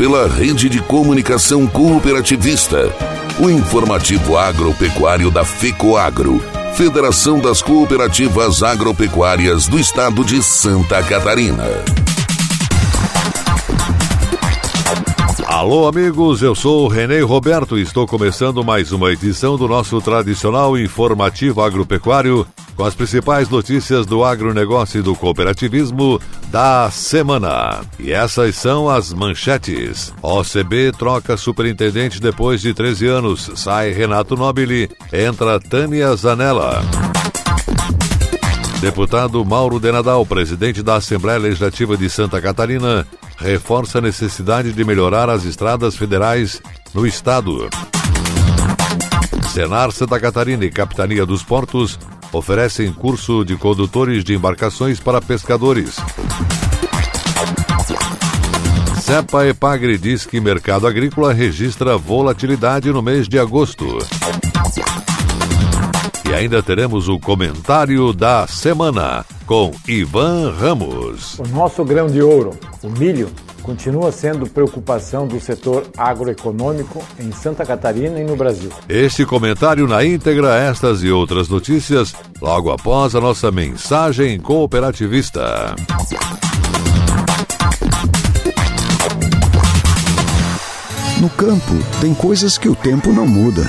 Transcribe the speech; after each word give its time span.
pela 0.00 0.26
rede 0.26 0.70
de 0.70 0.80
comunicação 0.80 1.66
cooperativista, 1.66 2.90
o 3.38 3.50
informativo 3.50 4.38
agropecuário 4.38 5.30
da 5.30 5.44
FECOAGRO, 5.44 6.42
Federação 6.72 7.38
das 7.38 7.60
Cooperativas 7.60 8.62
Agropecuárias 8.62 9.68
do 9.68 9.78
Estado 9.78 10.24
de 10.24 10.42
Santa 10.42 11.02
Catarina. 11.02 11.66
Alô, 15.60 15.86
amigos, 15.86 16.40
eu 16.40 16.54
sou 16.54 16.86
o 16.86 16.88
Renê 16.88 17.20
Roberto 17.20 17.78
e 17.78 17.82
estou 17.82 18.06
começando 18.06 18.64
mais 18.64 18.92
uma 18.92 19.12
edição 19.12 19.58
do 19.58 19.68
nosso 19.68 20.00
tradicional 20.00 20.78
informativo 20.78 21.60
agropecuário 21.60 22.46
com 22.74 22.82
as 22.82 22.94
principais 22.94 23.46
notícias 23.50 24.06
do 24.06 24.24
agronegócio 24.24 25.00
e 25.00 25.02
do 25.02 25.14
cooperativismo 25.14 26.18
da 26.48 26.90
semana. 26.90 27.82
E 27.98 28.10
essas 28.10 28.56
são 28.56 28.88
as 28.88 29.12
manchetes. 29.12 30.14
OCB 30.22 30.92
troca 30.92 31.36
superintendente 31.36 32.22
depois 32.22 32.62
de 32.62 32.72
13 32.72 33.06
anos. 33.08 33.50
Sai 33.56 33.90
Renato 33.90 34.36
Nobili, 34.36 34.88
entra 35.12 35.60
Tânia 35.60 36.16
Zanella. 36.16 36.82
Deputado 38.80 39.44
Mauro 39.44 39.78
de 39.78 39.92
Nadal, 39.92 40.24
presidente 40.24 40.82
da 40.82 40.96
Assembleia 40.96 41.38
Legislativa 41.38 41.98
de 41.98 42.08
Santa 42.08 42.40
Catarina, 42.40 43.06
reforça 43.36 43.98
a 43.98 44.00
necessidade 44.00 44.72
de 44.72 44.84
melhorar 44.84 45.28
as 45.28 45.44
estradas 45.44 45.96
federais 45.96 46.62
no 46.94 47.06
estado. 47.06 47.68
Senar 49.52 49.92
Santa 49.92 50.18
Catarina 50.18 50.64
e 50.64 50.70
Capitania 50.70 51.26
dos 51.26 51.42
Portos 51.42 51.98
oferecem 52.32 52.90
curso 52.90 53.44
de 53.44 53.54
condutores 53.54 54.24
de 54.24 54.34
embarcações 54.34 54.98
para 54.98 55.20
pescadores. 55.20 55.96
CEPA 59.02 59.46
Epagre 59.46 59.98
diz 59.98 60.24
que 60.24 60.40
mercado 60.40 60.86
agrícola 60.86 61.34
registra 61.34 61.98
volatilidade 61.98 62.90
no 62.90 63.02
mês 63.02 63.28
de 63.28 63.38
agosto. 63.38 63.98
E 66.30 66.32
ainda 66.32 66.62
teremos 66.62 67.08
o 67.08 67.18
comentário 67.18 68.12
da 68.12 68.46
semana 68.46 69.26
com 69.44 69.72
Ivan 69.88 70.52
Ramos. 70.52 71.36
O 71.40 71.48
nosso 71.48 71.84
grão 71.84 72.06
de 72.06 72.22
ouro, 72.22 72.52
o 72.84 72.88
milho, 72.88 73.28
continua 73.64 74.12
sendo 74.12 74.46
preocupação 74.46 75.26
do 75.26 75.40
setor 75.40 75.88
agroeconômico 75.98 77.02
em 77.18 77.32
Santa 77.32 77.66
Catarina 77.66 78.20
e 78.20 78.24
no 78.24 78.36
Brasil. 78.36 78.70
Este 78.88 79.26
comentário 79.26 79.88
na 79.88 80.04
íntegra, 80.04 80.54
estas 80.54 81.02
e 81.02 81.10
outras 81.10 81.48
notícias, 81.48 82.14
logo 82.40 82.70
após 82.70 83.16
a 83.16 83.20
nossa 83.20 83.50
mensagem 83.50 84.38
cooperativista. 84.38 85.74
No 91.20 91.28
campo, 91.30 91.74
tem 92.00 92.14
coisas 92.14 92.56
que 92.56 92.68
o 92.68 92.76
tempo 92.76 93.12
não 93.12 93.26
muda, 93.26 93.68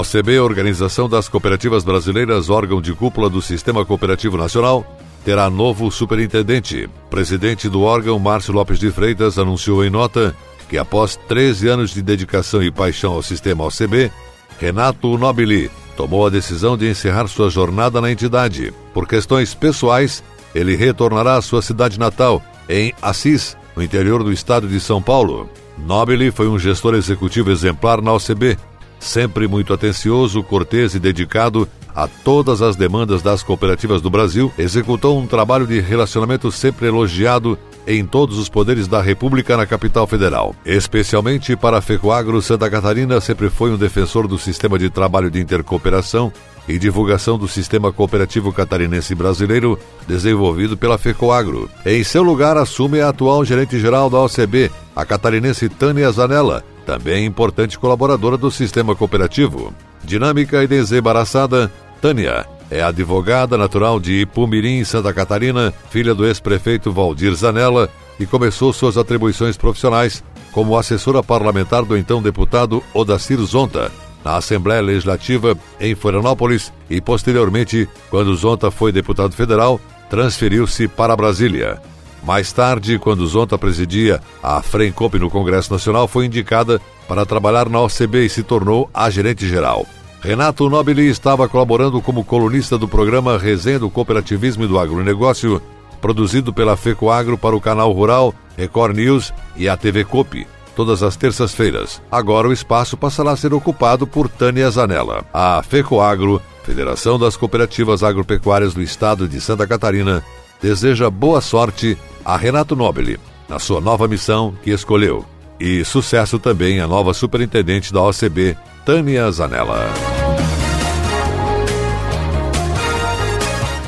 OCB, 0.00 0.40
Organização 0.40 1.08
das 1.08 1.28
Cooperativas 1.28 1.84
Brasileiras, 1.84 2.50
órgão 2.50 2.80
de 2.80 2.92
cúpula 2.92 3.30
do 3.30 3.40
Sistema 3.40 3.84
Cooperativo 3.84 4.36
Nacional, 4.36 4.84
terá 5.24 5.48
novo 5.48 5.90
superintendente. 5.90 6.88
Presidente 7.08 7.68
do 7.68 7.82
órgão, 7.82 8.18
Márcio 8.18 8.52
Lopes 8.52 8.78
de 8.78 8.90
Freitas, 8.90 9.38
anunciou 9.38 9.84
em 9.84 9.90
nota 9.90 10.34
que 10.68 10.76
após 10.76 11.16
13 11.28 11.68
anos 11.68 11.90
de 11.90 12.02
dedicação 12.02 12.62
e 12.62 12.70
paixão 12.70 13.12
ao 13.12 13.22
sistema 13.22 13.64
OCB, 13.64 14.10
Renato 14.58 15.16
Nobili 15.18 15.70
tomou 15.96 16.26
a 16.26 16.30
decisão 16.30 16.76
de 16.76 16.90
encerrar 16.90 17.28
sua 17.28 17.48
jornada 17.48 18.00
na 18.00 18.10
entidade. 18.10 18.72
Por 18.92 19.06
questões 19.06 19.54
pessoais, 19.54 20.22
ele 20.54 20.76
retornará 20.76 21.36
à 21.36 21.42
sua 21.42 21.62
cidade 21.62 21.98
natal, 21.98 22.42
em 22.68 22.92
Assis, 23.00 23.56
no 23.76 23.82
interior 23.82 24.22
do 24.24 24.32
estado 24.32 24.66
de 24.66 24.80
São 24.80 25.02
Paulo. 25.02 25.48
Nobili 25.78 26.30
foi 26.30 26.48
um 26.48 26.58
gestor 26.58 26.94
executivo 26.94 27.50
exemplar 27.50 28.00
na 28.00 28.12
OCB, 28.12 28.56
sempre 29.04 29.46
muito 29.46 29.72
atencioso, 29.72 30.42
cortês 30.42 30.94
e 30.94 30.98
dedicado 30.98 31.68
a 31.94 32.08
todas 32.08 32.60
as 32.60 32.74
demandas 32.74 33.22
das 33.22 33.42
cooperativas 33.42 34.02
do 34.02 34.10
Brasil, 34.10 34.52
executou 34.58 35.18
um 35.18 35.26
trabalho 35.26 35.66
de 35.66 35.78
relacionamento 35.78 36.50
sempre 36.50 36.88
elogiado 36.88 37.56
em 37.86 38.04
todos 38.04 38.38
os 38.38 38.48
poderes 38.48 38.88
da 38.88 39.00
República 39.00 39.56
na 39.56 39.66
capital 39.66 40.06
federal. 40.06 40.56
Especialmente 40.64 41.54
para 41.54 41.78
a 41.78 41.80
FECOAGRO, 41.80 42.42
Santa 42.42 42.68
Catarina 42.68 43.20
sempre 43.20 43.48
foi 43.48 43.70
um 43.70 43.76
defensor 43.76 44.26
do 44.26 44.38
sistema 44.38 44.78
de 44.78 44.90
trabalho 44.90 45.30
de 45.30 45.40
intercooperação 45.40 46.32
e 46.66 46.78
divulgação 46.78 47.38
do 47.38 47.46
sistema 47.46 47.92
cooperativo 47.92 48.52
catarinense 48.52 49.14
brasileiro 49.14 49.78
desenvolvido 50.08 50.76
pela 50.76 50.98
FECOAGRO. 50.98 51.70
Em 51.84 52.02
seu 52.02 52.22
lugar, 52.22 52.56
assume 52.56 53.00
a 53.00 53.10
atual 53.10 53.44
gerente-geral 53.44 54.08
da 54.08 54.18
OCB, 54.20 54.70
a 54.96 55.04
catarinense 55.04 55.68
Tânia 55.68 56.10
Zanella, 56.10 56.64
também 56.84 57.24
importante 57.24 57.78
colaboradora 57.78 58.36
do 58.36 58.50
sistema 58.50 58.94
cooperativo. 58.94 59.72
Dinâmica 60.04 60.62
e 60.62 60.66
desembaraçada, 60.66 61.70
Tânia 62.00 62.46
é 62.70 62.82
advogada 62.82 63.56
natural 63.56 64.00
de 64.00 64.22
Ipumirim, 64.22 64.84
Santa 64.84 65.12
Catarina, 65.12 65.72
filha 65.90 66.14
do 66.14 66.26
ex-prefeito 66.26 66.92
Valdir 66.92 67.34
Zanella 67.34 67.88
e 68.18 68.26
começou 68.26 68.72
suas 68.72 68.96
atribuições 68.96 69.56
profissionais 69.56 70.22
como 70.52 70.76
assessora 70.76 71.22
parlamentar 71.22 71.84
do 71.84 71.96
então 71.96 72.22
deputado 72.22 72.82
Odacir 72.92 73.38
Zonta, 73.40 73.90
na 74.24 74.36
Assembleia 74.36 74.80
Legislativa 74.80 75.56
em 75.80 75.94
Florianópolis 75.94 76.72
e, 76.88 77.00
posteriormente, 77.00 77.88
quando 78.08 78.34
Zonta 78.34 78.70
foi 78.70 78.90
deputado 78.90 79.34
federal, 79.34 79.80
transferiu-se 80.08 80.88
para 80.88 81.16
Brasília. 81.16 81.80
Mais 82.24 82.52
tarde, 82.52 82.98
quando 82.98 83.26
Zonta 83.26 83.58
presidia 83.58 84.20
a 84.42 84.62
Frencop 84.62 85.18
no 85.18 85.30
Congresso 85.30 85.70
Nacional, 85.70 86.08
foi 86.08 86.24
indicada 86.24 86.80
para 87.06 87.26
trabalhar 87.26 87.68
na 87.68 87.80
OCB 87.82 88.24
e 88.24 88.30
se 88.30 88.42
tornou 88.42 88.88
a 88.94 89.10
gerente-geral. 89.10 89.86
Renato 90.22 90.70
Nobili 90.70 91.06
estava 91.06 91.46
colaborando 91.46 92.00
como 92.00 92.24
colunista 92.24 92.78
do 92.78 92.88
programa 92.88 93.36
Resenha 93.36 93.78
do 93.78 93.90
Cooperativismo 93.90 94.64
e 94.64 94.66
do 94.66 94.78
Agronegócio, 94.78 95.60
produzido 96.00 96.50
pela 96.50 96.78
FECOAGRO 96.78 97.36
para 97.36 97.54
o 97.54 97.60
canal 97.60 97.92
Rural, 97.92 98.34
Record 98.56 98.96
News 98.96 99.34
e 99.54 99.68
a 99.68 99.76
TV 99.76 100.02
Copi, 100.02 100.46
todas 100.74 101.02
as 101.02 101.16
terças-feiras. 101.16 102.00
Agora 102.10 102.48
o 102.48 102.54
espaço 102.54 102.96
passará 102.96 103.32
a 103.32 103.36
ser 103.36 103.52
ocupado 103.52 104.06
por 104.06 104.30
Tânia 104.30 104.70
Zanella. 104.70 105.26
A 105.30 105.62
FECOAGRO, 105.62 106.40
Federação 106.62 107.18
das 107.18 107.36
Cooperativas 107.36 108.02
Agropecuárias 108.02 108.72
do 108.72 108.80
Estado 108.80 109.28
de 109.28 109.42
Santa 109.42 109.66
Catarina, 109.66 110.24
deseja 110.60 111.10
boa 111.10 111.40
sorte 111.40 111.96
a 112.24 112.36
Renato 112.36 112.74
Nobili 112.74 113.18
na 113.48 113.58
sua 113.58 113.80
nova 113.80 114.08
missão 114.08 114.54
que 114.62 114.70
escolheu. 114.70 115.24
E 115.60 115.84
sucesso 115.84 116.38
também 116.38 116.80
a 116.80 116.86
nova 116.86 117.14
superintendente 117.14 117.92
da 117.92 118.02
OCB, 118.02 118.56
Tânia 118.84 119.30
Zanella. 119.30 119.88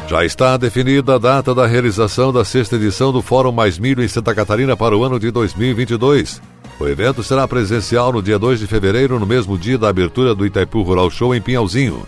Já 0.08 0.24
está 0.24 0.56
definida 0.56 1.16
a 1.16 1.18
data 1.18 1.52
da 1.52 1.66
realização 1.66 2.32
da 2.32 2.44
sexta 2.44 2.76
edição 2.76 3.12
do 3.12 3.20
Fórum 3.20 3.50
Mais 3.50 3.76
Milho 3.76 4.04
em 4.04 4.08
Santa 4.08 4.32
Catarina 4.32 4.76
para 4.76 4.96
o 4.96 5.02
ano 5.02 5.18
de 5.18 5.32
2022. 5.32 6.40
O 6.78 6.86
evento 6.86 7.22
será 7.24 7.48
presencial 7.48 8.12
no 8.12 8.22
dia 8.22 8.38
2 8.38 8.60
de 8.60 8.66
fevereiro, 8.68 9.18
no 9.18 9.26
mesmo 9.26 9.58
dia 9.58 9.76
da 9.76 9.88
abertura 9.88 10.34
do 10.34 10.46
Itaipu 10.46 10.82
Rural 10.82 11.10
Show 11.10 11.34
em 11.34 11.40
Pinhalzinho. 11.40 12.06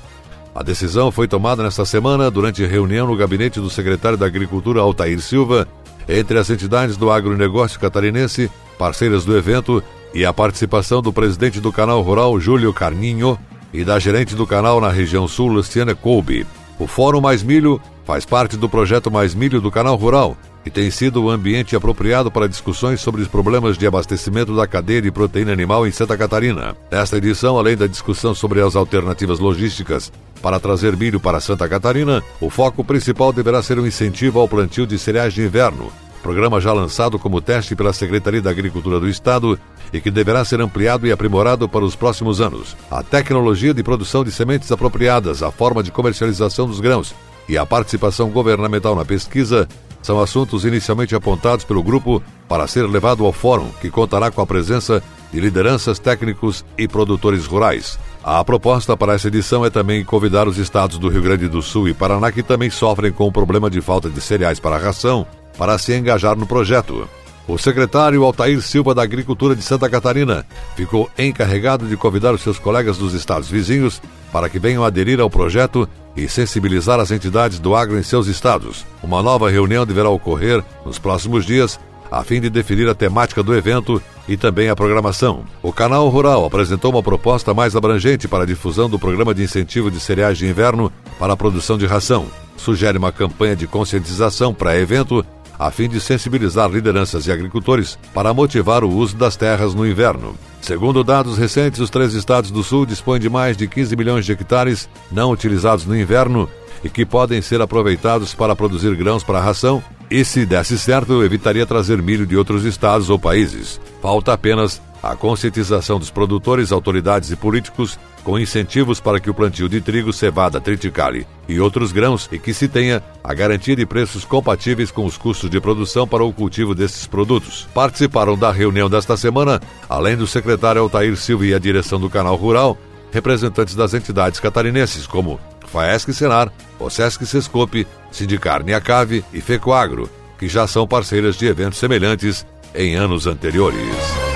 A 0.58 0.62
decisão 0.64 1.12
foi 1.12 1.28
tomada 1.28 1.62
nesta 1.62 1.84
semana 1.84 2.28
durante 2.28 2.66
reunião 2.66 3.06
no 3.06 3.16
gabinete 3.16 3.60
do 3.60 3.70
secretário 3.70 4.18
da 4.18 4.26
Agricultura 4.26 4.80
Altair 4.80 5.20
Silva, 5.20 5.68
entre 6.08 6.36
as 6.36 6.50
entidades 6.50 6.96
do 6.96 7.12
agronegócio 7.12 7.78
catarinense, 7.78 8.50
parceiras 8.76 9.24
do 9.24 9.38
evento, 9.38 9.80
e 10.12 10.24
a 10.24 10.32
participação 10.32 11.00
do 11.00 11.12
presidente 11.12 11.60
do 11.60 11.70
canal 11.70 12.02
rural, 12.02 12.40
Júlio 12.40 12.72
Carninho, 12.72 13.38
e 13.72 13.84
da 13.84 14.00
gerente 14.00 14.34
do 14.34 14.48
canal 14.48 14.80
na 14.80 14.88
região 14.88 15.28
sul, 15.28 15.46
Luciana 15.46 15.94
Colby. 15.94 16.44
O 16.76 16.88
Fórum 16.88 17.20
Mais 17.20 17.40
Milho 17.40 17.80
faz 18.04 18.26
parte 18.26 18.56
do 18.56 18.68
projeto 18.68 19.12
Mais 19.12 19.36
Milho 19.36 19.60
do 19.60 19.70
Canal 19.70 19.94
Rural 19.94 20.36
e 20.68 20.70
tem 20.70 20.90
sido 20.90 21.24
o 21.24 21.30
ambiente 21.30 21.74
apropriado 21.74 22.30
para 22.30 22.46
discussões 22.46 23.00
sobre 23.00 23.22
os 23.22 23.28
problemas 23.28 23.78
de 23.78 23.86
abastecimento 23.86 24.54
da 24.54 24.66
cadeia 24.66 25.00
de 25.00 25.10
proteína 25.10 25.50
animal 25.50 25.86
em 25.86 25.90
Santa 25.90 26.14
Catarina. 26.14 26.76
Nesta 26.90 27.16
edição, 27.16 27.58
além 27.58 27.74
da 27.74 27.86
discussão 27.86 28.34
sobre 28.34 28.60
as 28.60 28.76
alternativas 28.76 29.38
logísticas 29.38 30.12
para 30.42 30.60
trazer 30.60 30.94
milho 30.94 31.18
para 31.18 31.40
Santa 31.40 31.66
Catarina, 31.66 32.22
o 32.38 32.50
foco 32.50 32.84
principal 32.84 33.32
deverá 33.32 33.62
ser 33.62 33.78
o 33.78 33.82
um 33.82 33.86
incentivo 33.86 34.40
ao 34.40 34.46
plantio 34.46 34.86
de 34.86 34.98
cereais 34.98 35.32
de 35.32 35.40
inverno, 35.40 35.90
programa 36.22 36.60
já 36.60 36.74
lançado 36.74 37.18
como 37.18 37.40
teste 37.40 37.74
pela 37.74 37.94
Secretaria 37.94 38.42
da 38.42 38.50
Agricultura 38.50 39.00
do 39.00 39.08
Estado 39.08 39.58
e 39.90 40.02
que 40.02 40.10
deverá 40.10 40.44
ser 40.44 40.60
ampliado 40.60 41.06
e 41.06 41.12
aprimorado 41.12 41.66
para 41.66 41.82
os 41.82 41.96
próximos 41.96 42.42
anos. 42.42 42.76
A 42.90 43.02
tecnologia 43.02 43.72
de 43.72 43.82
produção 43.82 44.22
de 44.22 44.30
sementes 44.30 44.70
apropriadas, 44.70 45.42
a 45.42 45.50
forma 45.50 45.82
de 45.82 45.90
comercialização 45.90 46.66
dos 46.66 46.78
grãos 46.78 47.14
e 47.48 47.56
a 47.56 47.64
participação 47.64 48.28
governamental 48.28 48.94
na 48.94 49.06
pesquisa 49.06 49.66
são 50.02 50.20
assuntos 50.20 50.64
inicialmente 50.64 51.14
apontados 51.14 51.64
pelo 51.64 51.82
grupo 51.82 52.22
para 52.48 52.66
ser 52.66 52.82
levado 52.86 53.24
ao 53.24 53.32
fórum, 53.32 53.70
que 53.80 53.90
contará 53.90 54.30
com 54.30 54.40
a 54.40 54.46
presença 54.46 55.02
de 55.32 55.40
lideranças 55.40 55.98
técnicos 55.98 56.64
e 56.76 56.88
produtores 56.88 57.46
rurais. 57.46 57.98
A 58.22 58.42
proposta 58.44 58.96
para 58.96 59.14
essa 59.14 59.28
edição 59.28 59.64
é 59.64 59.70
também 59.70 60.04
convidar 60.04 60.48
os 60.48 60.58
estados 60.58 60.98
do 60.98 61.08
Rio 61.08 61.22
Grande 61.22 61.48
do 61.48 61.62
Sul 61.62 61.88
e 61.88 61.94
Paraná, 61.94 62.32
que 62.32 62.42
também 62.42 62.70
sofrem 62.70 63.12
com 63.12 63.26
o 63.26 63.32
problema 63.32 63.70
de 63.70 63.80
falta 63.80 64.08
de 64.08 64.20
cereais 64.20 64.58
para 64.58 64.76
a 64.76 64.78
ração, 64.78 65.26
para 65.56 65.78
se 65.78 65.96
engajar 65.96 66.36
no 66.36 66.46
projeto. 66.46 67.08
O 67.48 67.56
secretário 67.56 68.22
Altair 68.24 68.60
Silva 68.60 68.94
da 68.94 69.02
Agricultura 69.02 69.56
de 69.56 69.62
Santa 69.62 69.88
Catarina 69.88 70.44
ficou 70.76 71.10
encarregado 71.18 71.86
de 71.86 71.96
convidar 71.96 72.34
os 72.34 72.42
seus 72.42 72.58
colegas 72.58 72.98
dos 72.98 73.14
estados 73.14 73.48
vizinhos 73.48 74.02
para 74.30 74.50
que 74.50 74.58
venham 74.58 74.84
aderir 74.84 75.18
ao 75.18 75.30
projeto 75.30 75.88
e 76.24 76.28
sensibilizar 76.28 77.00
as 77.00 77.10
entidades 77.10 77.58
do 77.58 77.74
agro 77.74 77.98
em 77.98 78.02
seus 78.02 78.26
estados. 78.26 78.84
Uma 79.02 79.22
nova 79.22 79.50
reunião 79.50 79.86
deverá 79.86 80.08
ocorrer 80.08 80.62
nos 80.84 80.98
próximos 80.98 81.44
dias 81.44 81.78
a 82.10 82.22
fim 82.24 82.40
de 82.40 82.48
definir 82.48 82.88
a 82.88 82.94
temática 82.94 83.42
do 83.42 83.54
evento 83.54 84.02
e 84.26 84.36
também 84.36 84.68
a 84.68 84.76
programação. 84.76 85.44
O 85.62 85.72
Canal 85.72 86.08
Rural 86.08 86.44
apresentou 86.44 86.90
uma 86.90 87.02
proposta 87.02 87.52
mais 87.54 87.76
abrangente 87.76 88.26
para 88.26 88.44
a 88.44 88.46
difusão 88.46 88.88
do 88.88 88.98
programa 88.98 89.34
de 89.34 89.42
incentivo 89.42 89.90
de 89.90 90.00
cereais 90.00 90.38
de 90.38 90.46
inverno 90.46 90.92
para 91.18 91.32
a 91.32 91.36
produção 91.36 91.76
de 91.76 91.86
ração. 91.86 92.26
Sugere 92.56 92.98
uma 92.98 93.12
campanha 93.12 93.54
de 93.54 93.66
conscientização 93.66 94.52
pré-evento 94.52 95.24
a 95.58 95.70
fim 95.70 95.88
de 95.88 96.00
sensibilizar 96.00 96.70
lideranças 96.70 97.26
e 97.26 97.32
agricultores 97.32 97.98
para 98.14 98.32
motivar 98.32 98.84
o 98.84 98.90
uso 98.90 99.16
das 99.16 99.36
terras 99.36 99.74
no 99.74 99.86
inverno. 99.86 100.34
Segundo 100.60 101.02
dados 101.02 101.36
recentes, 101.36 101.80
os 101.80 101.90
três 101.90 102.14
estados 102.14 102.50
do 102.50 102.62
sul 102.62 102.86
dispõem 102.86 103.20
de 103.20 103.28
mais 103.28 103.56
de 103.56 103.66
15 103.66 103.96
milhões 103.96 104.24
de 104.24 104.32
hectares 104.32 104.88
não 105.10 105.30
utilizados 105.30 105.84
no 105.84 105.98
inverno 105.98 106.48
e 106.84 106.88
que 106.88 107.04
podem 107.04 107.42
ser 107.42 107.60
aproveitados 107.60 108.34
para 108.34 108.54
produzir 108.54 108.94
grãos 108.94 109.24
para 109.24 109.40
ração, 109.40 109.82
e 110.10 110.24
se 110.24 110.46
desse 110.46 110.78
certo, 110.78 111.22
evitaria 111.22 111.66
trazer 111.66 112.00
milho 112.00 112.26
de 112.26 112.36
outros 112.36 112.64
estados 112.64 113.10
ou 113.10 113.18
países. 113.18 113.80
Falta 114.00 114.32
apenas 114.32 114.80
a 115.02 115.14
conscientização 115.14 115.98
dos 115.98 116.10
produtores, 116.10 116.72
autoridades 116.72 117.30
e 117.30 117.36
políticos 117.36 117.98
com 118.24 118.38
incentivos 118.38 119.00
para 119.00 119.20
que 119.20 119.30
o 119.30 119.34
plantio 119.34 119.68
de 119.68 119.80
trigo, 119.80 120.12
cevada, 120.12 120.60
triticale 120.60 121.26
e 121.48 121.58
outros 121.60 121.92
grãos 121.92 122.28
e 122.30 122.38
que 122.38 122.52
se 122.52 122.68
tenha 122.68 123.02
a 123.22 123.32
garantia 123.32 123.76
de 123.76 123.86
preços 123.86 124.24
compatíveis 124.24 124.90
com 124.90 125.06
os 125.06 125.16
custos 125.16 125.48
de 125.48 125.60
produção 125.60 126.06
para 126.06 126.24
o 126.24 126.32
cultivo 126.32 126.74
desses 126.74 127.06
produtos. 127.06 127.66
Participaram 127.72 128.36
da 128.36 128.50
reunião 128.50 128.90
desta 128.90 129.16
semana, 129.16 129.60
além 129.88 130.16
do 130.16 130.26
secretário 130.26 130.82
Altair 130.82 131.16
Silva 131.16 131.46
e 131.46 131.54
a 131.54 131.58
direção 131.58 131.98
do 131.98 132.10
Canal 132.10 132.36
Rural, 132.36 132.76
representantes 133.10 133.74
das 133.74 133.94
entidades 133.94 134.40
catarinenses 134.40 135.06
como 135.06 135.40
Faesc 135.66 136.12
Senar, 136.12 136.52
Osesc 136.78 137.24
Sescope, 137.24 137.86
Sindicarne 138.10 138.74
Acave 138.74 139.24
e 139.32 139.40
Fecoagro, 139.40 140.10
que 140.38 140.48
já 140.48 140.66
são 140.66 140.86
parceiras 140.86 141.36
de 141.36 141.46
eventos 141.46 141.78
semelhantes 141.78 142.46
em 142.74 142.94
anos 142.94 143.26
anteriores. 143.26 144.27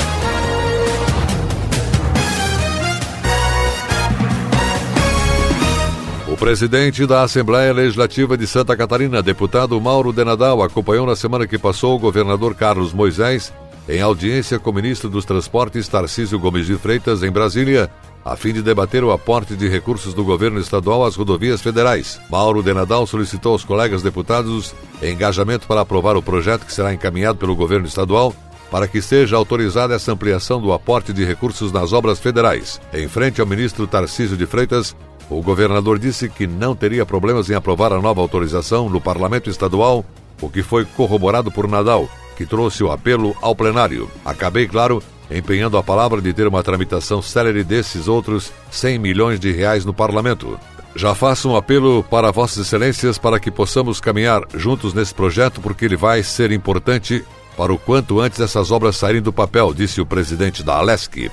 Presidente 6.43 7.06
da 7.06 7.23
Assembleia 7.23 7.73
Legislativa 7.73 8.37
de 8.37 8.49
Santa 8.49 8.77
Catarina, 8.77 9.23
deputado 9.23 9.81
Mauro 9.81 10.12
Denadal, 10.12 10.61
acompanhou 10.61 11.06
na 11.06 11.15
semana 11.15 11.47
que 11.47 11.56
passou 11.56 11.94
o 11.94 12.00
governador 12.00 12.53
Carlos 12.56 12.93
Moisés 12.93 13.53
em 13.89 14.03
audiência 14.03 14.59
com 14.59 14.71
o 14.71 14.73
ministro 14.73 15.09
dos 15.09 15.25
Transportes 15.25 15.87
Tarcísio 15.87 16.41
Gomes 16.41 16.67
de 16.67 16.75
Freitas 16.75 17.23
em 17.23 17.31
Brasília, 17.31 17.89
a 18.25 18.35
fim 18.35 18.53
de 18.53 18.61
debater 18.61 19.05
o 19.05 19.12
aporte 19.12 19.55
de 19.55 19.69
recursos 19.69 20.15
do 20.15 20.25
governo 20.25 20.59
estadual 20.59 21.05
às 21.05 21.15
rodovias 21.15 21.62
federais. 21.62 22.21
Mauro 22.29 22.61
Denadal 22.61 23.06
solicitou 23.06 23.53
aos 23.53 23.65
colegas 23.65 24.03
deputados 24.03 24.75
engajamento 25.00 25.69
para 25.69 25.83
aprovar 25.83 26.17
o 26.17 26.23
projeto 26.23 26.67
que 26.67 26.73
será 26.73 26.93
encaminhado 26.93 27.38
pelo 27.38 27.55
governo 27.55 27.87
estadual 27.87 28.35
para 28.69 28.88
que 28.88 29.03
seja 29.03 29.37
autorizada 29.37 29.95
essa 29.95 30.11
ampliação 30.11 30.59
do 30.59 30.73
aporte 30.73 31.12
de 31.12 31.25
recursos 31.27 31.71
nas 31.71 31.93
obras 31.93 32.19
federais. 32.19 32.81
Em 32.93 33.06
frente 33.06 33.38
ao 33.38 33.47
ministro 33.47 33.87
Tarcísio 33.87 34.35
de 34.35 34.47
Freitas, 34.47 34.97
o 35.31 35.43
governador 35.43 35.99
disse 35.99 36.29
que 36.29 36.47
não 36.47 36.75
teria 36.75 37.07
problemas 37.07 37.49
em 37.49 37.55
aprovar 37.55 37.93
a 37.93 38.01
nova 38.01 38.21
autorização 38.21 38.89
no 38.89 39.01
parlamento 39.01 39.49
estadual, 39.49 40.05
o 40.41 40.49
que 40.49 40.63
foi 40.63 40.85
corroborado 40.85 41.51
por 41.51 41.69
Nadal, 41.69 42.09
que 42.37 42.47
trouxe 42.47 42.83
o 42.83 42.91
apelo 42.91 43.37
ao 43.41 43.55
plenário. 43.55 44.11
Acabei, 44.25 44.67
claro, 44.67 45.02
empenhando 45.31 45.76
a 45.76 45.83
palavra 45.83 46.21
de 46.21 46.33
ter 46.33 46.47
uma 46.47 46.62
tramitação 46.62 47.23
célere 47.23 47.64
desses 47.64 48.09
outros 48.09 48.52
100 48.71 48.99
milhões 48.99 49.41
de 49.41 49.52
reais 49.52 49.85
no 49.85 49.95
parlamento. 49.95 50.59
Já 50.95 51.14
faço 51.14 51.49
um 51.49 51.57
apelo 51.57 52.02
para 52.05 52.31
Vossas 52.31 52.67
Excelências 52.67 53.17
para 53.17 53.41
que 53.41 53.50
possamos 53.50 54.00
caminhar 54.00 54.43
juntos 54.55 54.93
nesse 54.93 55.14
projeto, 55.14 55.61
porque 55.61 55.87
ele 55.87 55.97
vai 55.97 56.23
ser 56.23 56.52
importante 56.52 57.25
para 57.57 57.73
o 57.73 57.79
quanto 57.79 58.21
antes 58.21 58.41
essas 58.41 58.71
obras 58.71 58.97
saírem 58.97 59.23
do 59.23 59.33
papel, 59.33 59.73
disse 59.73 60.00
o 60.00 60.07
presidente 60.07 60.62
da 60.62 60.76
Alesc. 60.76 61.31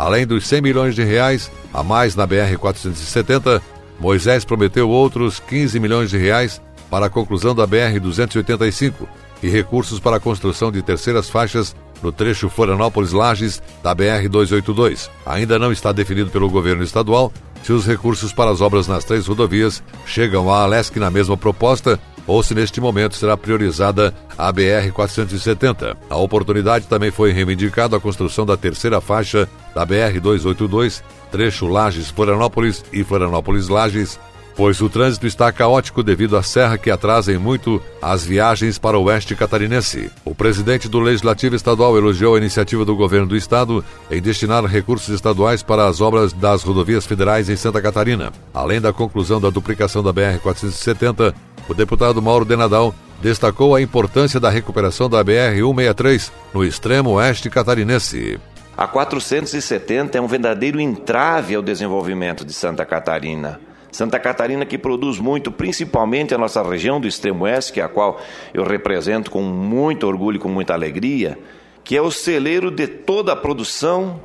Além 0.00 0.26
dos 0.26 0.46
100 0.46 0.62
milhões 0.62 0.94
de 0.94 1.04
reais 1.04 1.52
a 1.74 1.82
mais 1.82 2.16
na 2.16 2.26
BR-470, 2.26 3.60
Moisés 4.00 4.46
prometeu 4.46 4.88
outros 4.88 5.38
15 5.40 5.78
milhões 5.78 6.08
de 6.08 6.16
reais 6.16 6.58
para 6.88 7.04
a 7.04 7.10
conclusão 7.10 7.54
da 7.54 7.68
BR-285 7.68 8.94
e 9.42 9.50
recursos 9.50 10.00
para 10.00 10.16
a 10.16 10.20
construção 10.20 10.72
de 10.72 10.80
terceiras 10.80 11.28
faixas 11.28 11.76
no 12.02 12.10
trecho 12.10 12.48
Florianópolis-Lages 12.48 13.62
da 13.82 13.94
BR-282. 13.94 15.10
Ainda 15.26 15.58
não 15.58 15.70
está 15.70 15.92
definido 15.92 16.30
pelo 16.30 16.48
governo 16.48 16.82
estadual 16.82 17.30
se 17.62 17.70
os 17.70 17.86
recursos 17.86 18.32
para 18.32 18.50
as 18.50 18.62
obras 18.62 18.88
nas 18.88 19.04
três 19.04 19.26
rodovias 19.26 19.82
chegam 20.06 20.50
à 20.50 20.62
Alesc 20.62 20.98
na 20.98 21.10
mesma 21.10 21.36
proposta 21.36 22.00
ou 22.26 22.42
se 22.42 22.54
neste 22.54 22.80
momento 22.80 23.16
será 23.16 23.36
priorizada 23.36 24.14
a 24.36 24.52
BR-470. 24.52 25.96
A 26.08 26.16
oportunidade 26.16 26.86
também 26.86 27.10
foi 27.10 27.32
reivindicada 27.32 27.96
a 27.96 28.00
construção 28.00 28.46
da 28.46 28.56
terceira 28.56 29.00
faixa 29.00 29.48
da 29.74 29.86
BR-282, 29.86 31.02
trecho 31.30 31.66
Lages-Florianópolis 31.66 32.84
e 32.92 33.04
Florianópolis-Lages, 33.04 34.18
pois 34.60 34.78
o 34.82 34.90
trânsito 34.90 35.26
está 35.26 35.50
caótico 35.50 36.02
devido 36.02 36.36
à 36.36 36.42
serra 36.42 36.76
que 36.76 36.90
atrasa 36.90 37.32
em 37.32 37.38
muito 37.38 37.82
as 38.02 38.26
viagens 38.26 38.78
para 38.78 38.98
o 38.98 39.04
oeste 39.04 39.34
catarinense. 39.34 40.10
O 40.22 40.34
presidente 40.34 40.86
do 40.86 41.00
Legislativo 41.00 41.56
Estadual 41.56 41.96
elogiou 41.96 42.34
a 42.34 42.38
iniciativa 42.38 42.84
do 42.84 42.94
governo 42.94 43.26
do 43.26 43.36
estado 43.38 43.82
em 44.10 44.20
destinar 44.20 44.62
recursos 44.66 45.14
estaduais 45.14 45.62
para 45.62 45.88
as 45.88 46.02
obras 46.02 46.34
das 46.34 46.62
rodovias 46.62 47.06
federais 47.06 47.48
em 47.48 47.56
Santa 47.56 47.80
Catarina. 47.80 48.32
Além 48.52 48.82
da 48.82 48.92
conclusão 48.92 49.40
da 49.40 49.48
duplicação 49.48 50.02
da 50.02 50.12
BR-470, 50.12 51.34
o 51.66 51.72
deputado 51.72 52.20
Mauro 52.20 52.44
Denadal 52.44 52.94
destacou 53.22 53.74
a 53.74 53.80
importância 53.80 54.38
da 54.38 54.50
recuperação 54.50 55.08
da 55.08 55.24
BR-163 55.24 56.30
no 56.52 56.62
extremo 56.62 57.12
oeste 57.12 57.48
catarinense. 57.48 58.38
A 58.76 58.86
470 58.86 60.18
é 60.18 60.20
um 60.20 60.26
verdadeiro 60.26 60.78
entrave 60.78 61.54
ao 61.54 61.62
desenvolvimento 61.62 62.44
de 62.44 62.52
Santa 62.52 62.84
Catarina. 62.84 63.69
Santa 63.92 64.18
Catarina 64.18 64.64
que 64.64 64.78
produz 64.78 65.18
muito, 65.18 65.50
principalmente 65.50 66.34
a 66.34 66.38
nossa 66.38 66.62
região 66.62 67.00
do 67.00 67.08
extremo 67.08 67.44
oeste, 67.44 67.72
que 67.72 67.80
é 67.80 67.84
a 67.84 67.88
qual 67.88 68.20
eu 68.54 68.64
represento 68.64 69.30
com 69.30 69.42
muito 69.42 70.06
orgulho 70.06 70.36
e 70.36 70.40
com 70.40 70.48
muita 70.48 70.74
alegria, 70.74 71.38
que 71.82 71.96
é 71.96 72.02
o 72.02 72.10
celeiro 72.10 72.70
de 72.70 72.86
toda 72.86 73.32
a 73.32 73.36
produção 73.36 74.20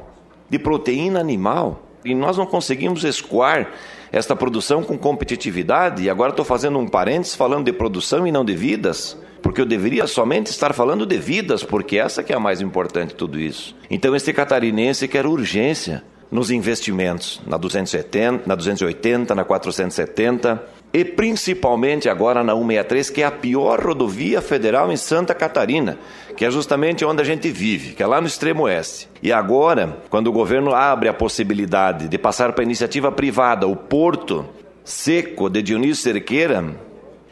de 0.50 0.60
proteína 0.60 1.20
animal. 1.20 1.82
E 2.04 2.14
nós 2.14 2.38
não 2.38 2.46
conseguimos 2.46 3.04
escoar 3.04 3.72
esta 4.12 4.36
produção 4.36 4.84
com 4.84 4.98
competitividade, 4.98 6.04
e 6.04 6.10
agora 6.10 6.30
estou 6.30 6.46
fazendo 6.46 6.78
um 6.78 6.88
parênteses 6.88 7.36
falando 7.36 7.66
de 7.66 7.74
produção 7.74 8.26
e 8.26 8.32
não 8.32 8.46
de 8.46 8.56
vidas, 8.56 9.18
porque 9.42 9.60
eu 9.60 9.66
deveria 9.66 10.08
somente 10.08 10.48
estar 10.48 10.74
falando 10.74 11.06
de 11.06 11.18
vidas, 11.18 11.64
porque 11.64 11.98
essa 11.98 12.24
que 12.24 12.32
é 12.32 12.36
a 12.36 12.40
mais 12.40 12.62
importante 12.62 13.10
de 13.10 13.16
tudo 13.16 13.40
isso. 13.40 13.76
Então 13.90 14.16
este 14.16 14.32
catarinense 14.32 15.08
quer 15.08 15.26
urgência 15.26 16.04
nos 16.32 16.52
investimentos, 16.52 17.42
na 17.46 17.58
270, 17.58 18.44
na 18.48 18.56
280, 18.56 19.36
na 19.36 19.44
470 19.44 20.64
e 20.94 21.04
principalmente 21.04 22.08
agora 22.08 22.44
na 22.44 22.54
163, 22.54 23.10
que 23.10 23.22
é 23.22 23.26
a 23.26 23.32
pior 23.32 23.82
rodovia 23.82 24.42
federal 24.42 24.92
em 24.92 24.96
Santa 24.98 25.36
Catarina, 25.36 25.98
que 26.38 26.46
é 26.46 26.50
justamente 26.50 27.04
onde 27.04 27.22
a 27.22 27.26
gente 27.26 27.50
vive, 27.52 27.94
que 27.94 28.02
é 28.02 28.08
lá 28.08 28.22
no 28.22 28.28
extremo 28.28 28.64
oeste. 28.64 29.10
E 29.22 29.32
agora, 29.32 29.98
quando 30.10 30.28
o 30.28 30.32
governo 30.32 30.74
abre 30.74 31.10
a 31.10 31.14
possibilidade 31.14 32.08
de 32.08 32.18
passar 32.18 32.54
para 32.54 32.64
iniciativa 32.64 33.12
privada 33.12 33.68
o 33.68 33.76
porto 33.76 34.46
seco 34.86 35.50
de 35.50 35.62
Dionísio 35.62 36.04
Cerqueira, 36.04 36.64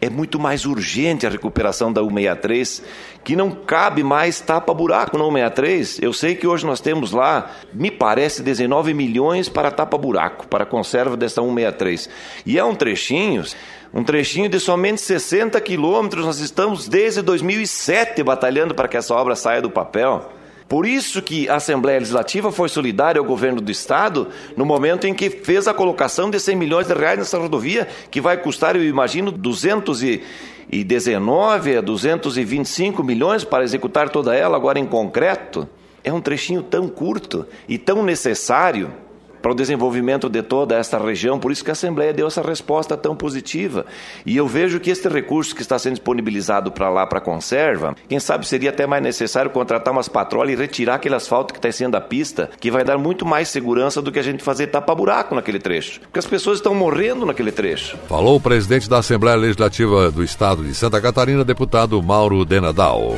é 0.04 0.10
muito 0.10 0.38
mais 0.38 0.66
urgente 0.66 1.26
a 1.26 1.30
recuperação 1.30 1.92
da 1.92 2.02
163, 2.02 2.84
que 3.24 3.38
não 3.38 3.52
cabe 3.52 4.04
mais 4.04 4.42
tapa-buraco 4.42 5.18
na 5.18 5.24
163. 5.24 6.00
Eu 6.02 6.12
sei 6.12 6.36
que 6.36 6.46
hoje 6.46 6.66
nós 6.66 6.82
temos 6.82 7.14
lá, 7.14 7.50
me 7.74 7.90
parece, 7.90 8.44
19 8.44 8.94
milhões 8.94 9.48
para 9.48 9.72
tapa-buraco, 9.72 10.46
para 10.48 10.66
conserva 10.66 11.16
dessa 11.16 11.42
163. 11.42 12.10
E 12.46 12.60
é 12.60 12.64
um 12.66 12.76
trechinho, 12.76 13.46
um 13.94 14.04
trechinho 14.04 14.50
de 14.50 14.60
somente 14.60 15.00
60 15.00 15.62
quilômetros. 15.62 16.26
Nós 16.26 16.40
estamos 16.40 16.90
desde 16.90 17.22
2007 17.22 18.22
batalhando 18.24 18.76
para 18.76 18.90
que 18.90 18.98
essa 18.98 19.16
obra 19.16 19.38
saia 19.38 19.62
do 19.62 19.70
papel. 19.70 20.30
Por 20.74 20.86
isso 20.88 21.22
que 21.22 21.48
a 21.48 21.58
Assembleia 21.58 22.00
Legislativa 22.00 22.52
foi 22.52 22.68
solidária 22.68 23.20
ao 23.20 23.26
governo 23.26 23.62
do 23.62 23.70
Estado 23.70 24.30
no 24.58 24.66
momento 24.66 25.06
em 25.06 25.14
que 25.14 25.30
fez 25.30 25.68
a 25.68 25.74
colocação 25.74 26.32
de 26.32 26.40
100 26.40 26.56
milhões 26.56 26.88
de 26.88 26.96
reais 26.96 27.20
nessa 27.20 27.38
rodovia, 27.38 27.88
que 28.10 28.20
vai 28.20 28.38
custar, 28.38 28.76
eu 28.76 28.84
imagino, 28.84 29.32
219 29.32 31.78
a 31.78 31.82
225 31.82 33.04
milhões 33.04 33.44
para 33.44 33.64
executar 33.64 34.10
toda 34.10 34.36
ela 34.36 34.58
agora 34.58 34.80
em 34.80 34.86
concreto. 34.88 35.70
É 36.04 36.12
um 36.12 36.20
trechinho 36.20 36.64
tão 36.64 36.88
curto 36.88 37.46
e 37.70 37.78
tão 37.78 38.02
necessário 38.02 38.92
para 39.44 39.52
o 39.52 39.56
desenvolvimento 39.56 40.30
de 40.30 40.42
toda 40.42 40.78
esta 40.78 40.98
região. 40.98 41.38
Por 41.38 41.52
isso 41.52 41.66
que 41.66 41.70
a 41.70 41.74
Assembleia 41.74 42.14
deu 42.14 42.28
essa 42.28 42.42
resposta 42.42 42.96
tão 42.96 43.14
positiva. 43.14 43.86
E 44.26 44.38
eu 44.38 44.48
vejo 44.48 44.80
que 44.80 44.90
este 44.90 45.10
recurso 45.10 45.54
que 45.54 45.62
está 45.62 45.78
sendo 45.78 45.96
disponibilizado 45.96 46.72
para 46.72 46.90
lá, 46.90 47.06
para 47.06 47.20
conserva, 47.20 47.94
quem 48.08 48.22
sabe 48.22 48.48
seria 48.48 48.70
até 48.70 48.88
mais 48.88 49.04
necessário 49.04 49.52
contratar 49.52 49.94
umas 49.94 50.08
patrulhas 50.08 50.58
e 50.58 50.62
retirar 50.62 50.96
aquele 50.96 51.16
asfalto 51.16 51.54
que 51.54 51.60
está 51.60 51.70
sendo 51.74 51.96
a 51.96 52.02
pista, 52.02 52.50
que 52.58 52.72
vai 52.72 52.86
dar 52.86 52.98
muito 52.98 53.26
mais 53.26 53.50
segurança 53.50 54.02
do 54.02 54.14
que 54.14 54.20
a 54.20 54.24
gente 54.24 54.42
fazer 54.42 54.68
tapa-buraco 54.68 55.36
naquele 55.36 55.60
trecho. 55.60 56.00
Porque 56.00 56.20
as 56.20 56.26
pessoas 56.26 56.60
estão 56.60 56.74
morrendo 56.74 57.26
naquele 57.26 57.52
trecho. 57.52 57.98
Falou 58.08 58.38
o 58.38 58.42
presidente 58.42 58.90
da 58.90 59.00
Assembleia 59.00 59.36
Legislativa 59.36 60.10
do 60.10 60.24
Estado 60.24 60.64
de 60.64 60.74
Santa 60.74 61.02
Catarina, 61.02 61.44
deputado 61.44 62.02
Mauro 62.02 62.46
Denadal. 62.46 63.18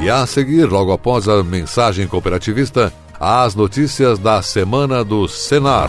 E 0.00 0.08
a 0.08 0.24
seguir, 0.26 0.66
logo 0.66 0.92
após 0.92 1.28
a 1.28 1.42
mensagem 1.42 2.06
cooperativista, 2.06 2.92
as 3.20 3.54
notícias 3.54 4.18
da 4.18 4.40
semana 4.42 5.04
do 5.04 5.26
Senar. 5.26 5.88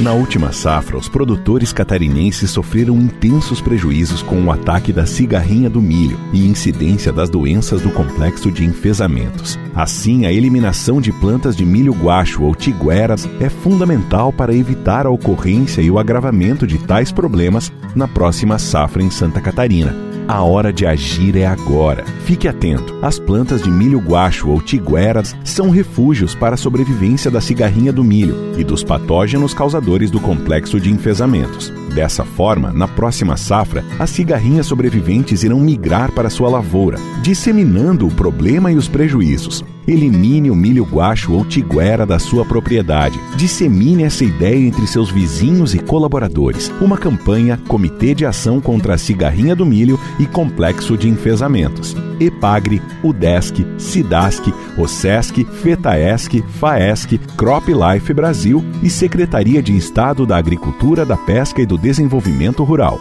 Na 0.00 0.12
última 0.12 0.52
safra, 0.52 0.98
os 0.98 1.08
produtores 1.08 1.72
catarinenses 1.72 2.50
sofreram 2.50 2.96
intensos 2.96 3.60
prejuízos 3.60 4.22
com 4.22 4.42
o 4.42 4.50
ataque 4.50 4.92
da 4.92 5.06
cigarrinha 5.06 5.70
do 5.70 5.80
milho 5.80 6.18
e 6.32 6.46
incidência 6.46 7.12
das 7.12 7.30
doenças 7.30 7.80
do 7.80 7.90
complexo 7.90 8.50
de 8.50 8.64
enfesamentos. 8.64 9.58
Assim, 9.72 10.26
a 10.26 10.32
eliminação 10.32 11.00
de 11.00 11.12
plantas 11.12 11.56
de 11.56 11.64
milho 11.64 11.92
guacho 11.92 12.42
ou 12.42 12.54
tigueras 12.56 13.28
é 13.40 13.48
fundamental 13.48 14.32
para 14.32 14.54
evitar 14.54 15.06
a 15.06 15.10
ocorrência 15.10 15.80
e 15.80 15.90
o 15.90 15.98
agravamento 15.98 16.66
de 16.66 16.76
tais 16.76 17.12
problemas 17.12 17.72
na 17.94 18.08
próxima 18.08 18.58
safra 18.58 19.02
em 19.02 19.10
Santa 19.10 19.40
Catarina. 19.40 20.13
A 20.26 20.42
hora 20.42 20.72
de 20.72 20.86
agir 20.86 21.36
é 21.36 21.44
agora. 21.44 22.02
Fique 22.24 22.48
atento. 22.48 22.94
As 23.02 23.18
plantas 23.18 23.62
de 23.62 23.70
milho 23.70 23.98
guacho 23.98 24.48
ou 24.48 24.60
tigueras 24.60 25.36
são 25.44 25.68
refúgios 25.68 26.34
para 26.34 26.54
a 26.54 26.58
sobrevivência 26.58 27.30
da 27.30 27.42
cigarrinha 27.42 27.92
do 27.92 28.02
milho 28.02 28.58
e 28.58 28.64
dos 28.64 28.82
patógenos 28.82 29.52
causadores 29.52 30.10
do 30.10 30.18
complexo 30.18 30.80
de 30.80 30.90
enfesamentos. 30.90 31.70
Dessa 31.94 32.24
forma, 32.24 32.72
na 32.72 32.88
próxima 32.88 33.36
safra, 33.36 33.84
as 33.98 34.10
cigarrinhas 34.10 34.66
sobreviventes 34.66 35.42
irão 35.42 35.60
migrar 35.60 36.10
para 36.10 36.30
sua 36.30 36.48
lavoura, 36.48 36.98
disseminando 37.22 38.06
o 38.06 38.10
problema 38.10 38.72
e 38.72 38.76
os 38.76 38.88
prejuízos. 38.88 39.62
Elimine 39.86 40.50
o 40.50 40.54
milho 40.54 40.84
guacho 40.84 41.32
ou 41.32 41.44
tiguera 41.44 42.06
da 42.06 42.18
sua 42.18 42.44
propriedade. 42.44 43.18
Dissemine 43.36 44.04
essa 44.04 44.24
ideia 44.24 44.66
entre 44.66 44.86
seus 44.86 45.10
vizinhos 45.10 45.74
e 45.74 45.78
colaboradores. 45.78 46.72
Uma 46.80 46.96
campanha 46.96 47.60
Comitê 47.68 48.14
de 48.14 48.24
Ação 48.24 48.60
contra 48.60 48.94
a 48.94 48.98
Cigarrinha 48.98 49.54
do 49.54 49.66
Milho 49.66 49.98
e 50.18 50.26
Complexo 50.26 50.96
de 50.96 51.08
Enfesamentos. 51.08 51.94
EPAGRE, 52.20 52.80
UDESC, 53.02 53.66
SIDASC, 53.78 54.52
OSESC, 54.78 55.44
FETAESC, 55.44 56.42
FAESC, 56.60 57.18
Crop 57.36 57.68
Life 57.68 58.12
Brasil 58.14 58.64
e 58.82 58.88
Secretaria 58.88 59.62
de 59.62 59.76
Estado 59.76 60.24
da 60.24 60.36
Agricultura, 60.36 61.04
da 61.04 61.16
Pesca 61.16 61.60
e 61.60 61.66
do 61.66 61.76
Desenvolvimento 61.76 62.62
Rural. 62.64 63.00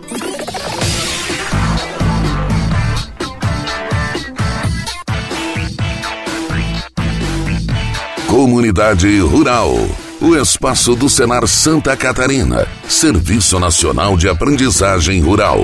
Comunidade 8.43 9.19
Rural. 9.19 9.73
O 10.19 10.35
espaço 10.35 10.97
do 10.97 11.07
Senar 11.07 11.47
Santa 11.47 11.95
Catarina. 11.95 12.67
Serviço 12.89 13.57
Nacional 13.57 14.17
de 14.17 14.27
Aprendizagem 14.27 15.21
Rural. 15.21 15.59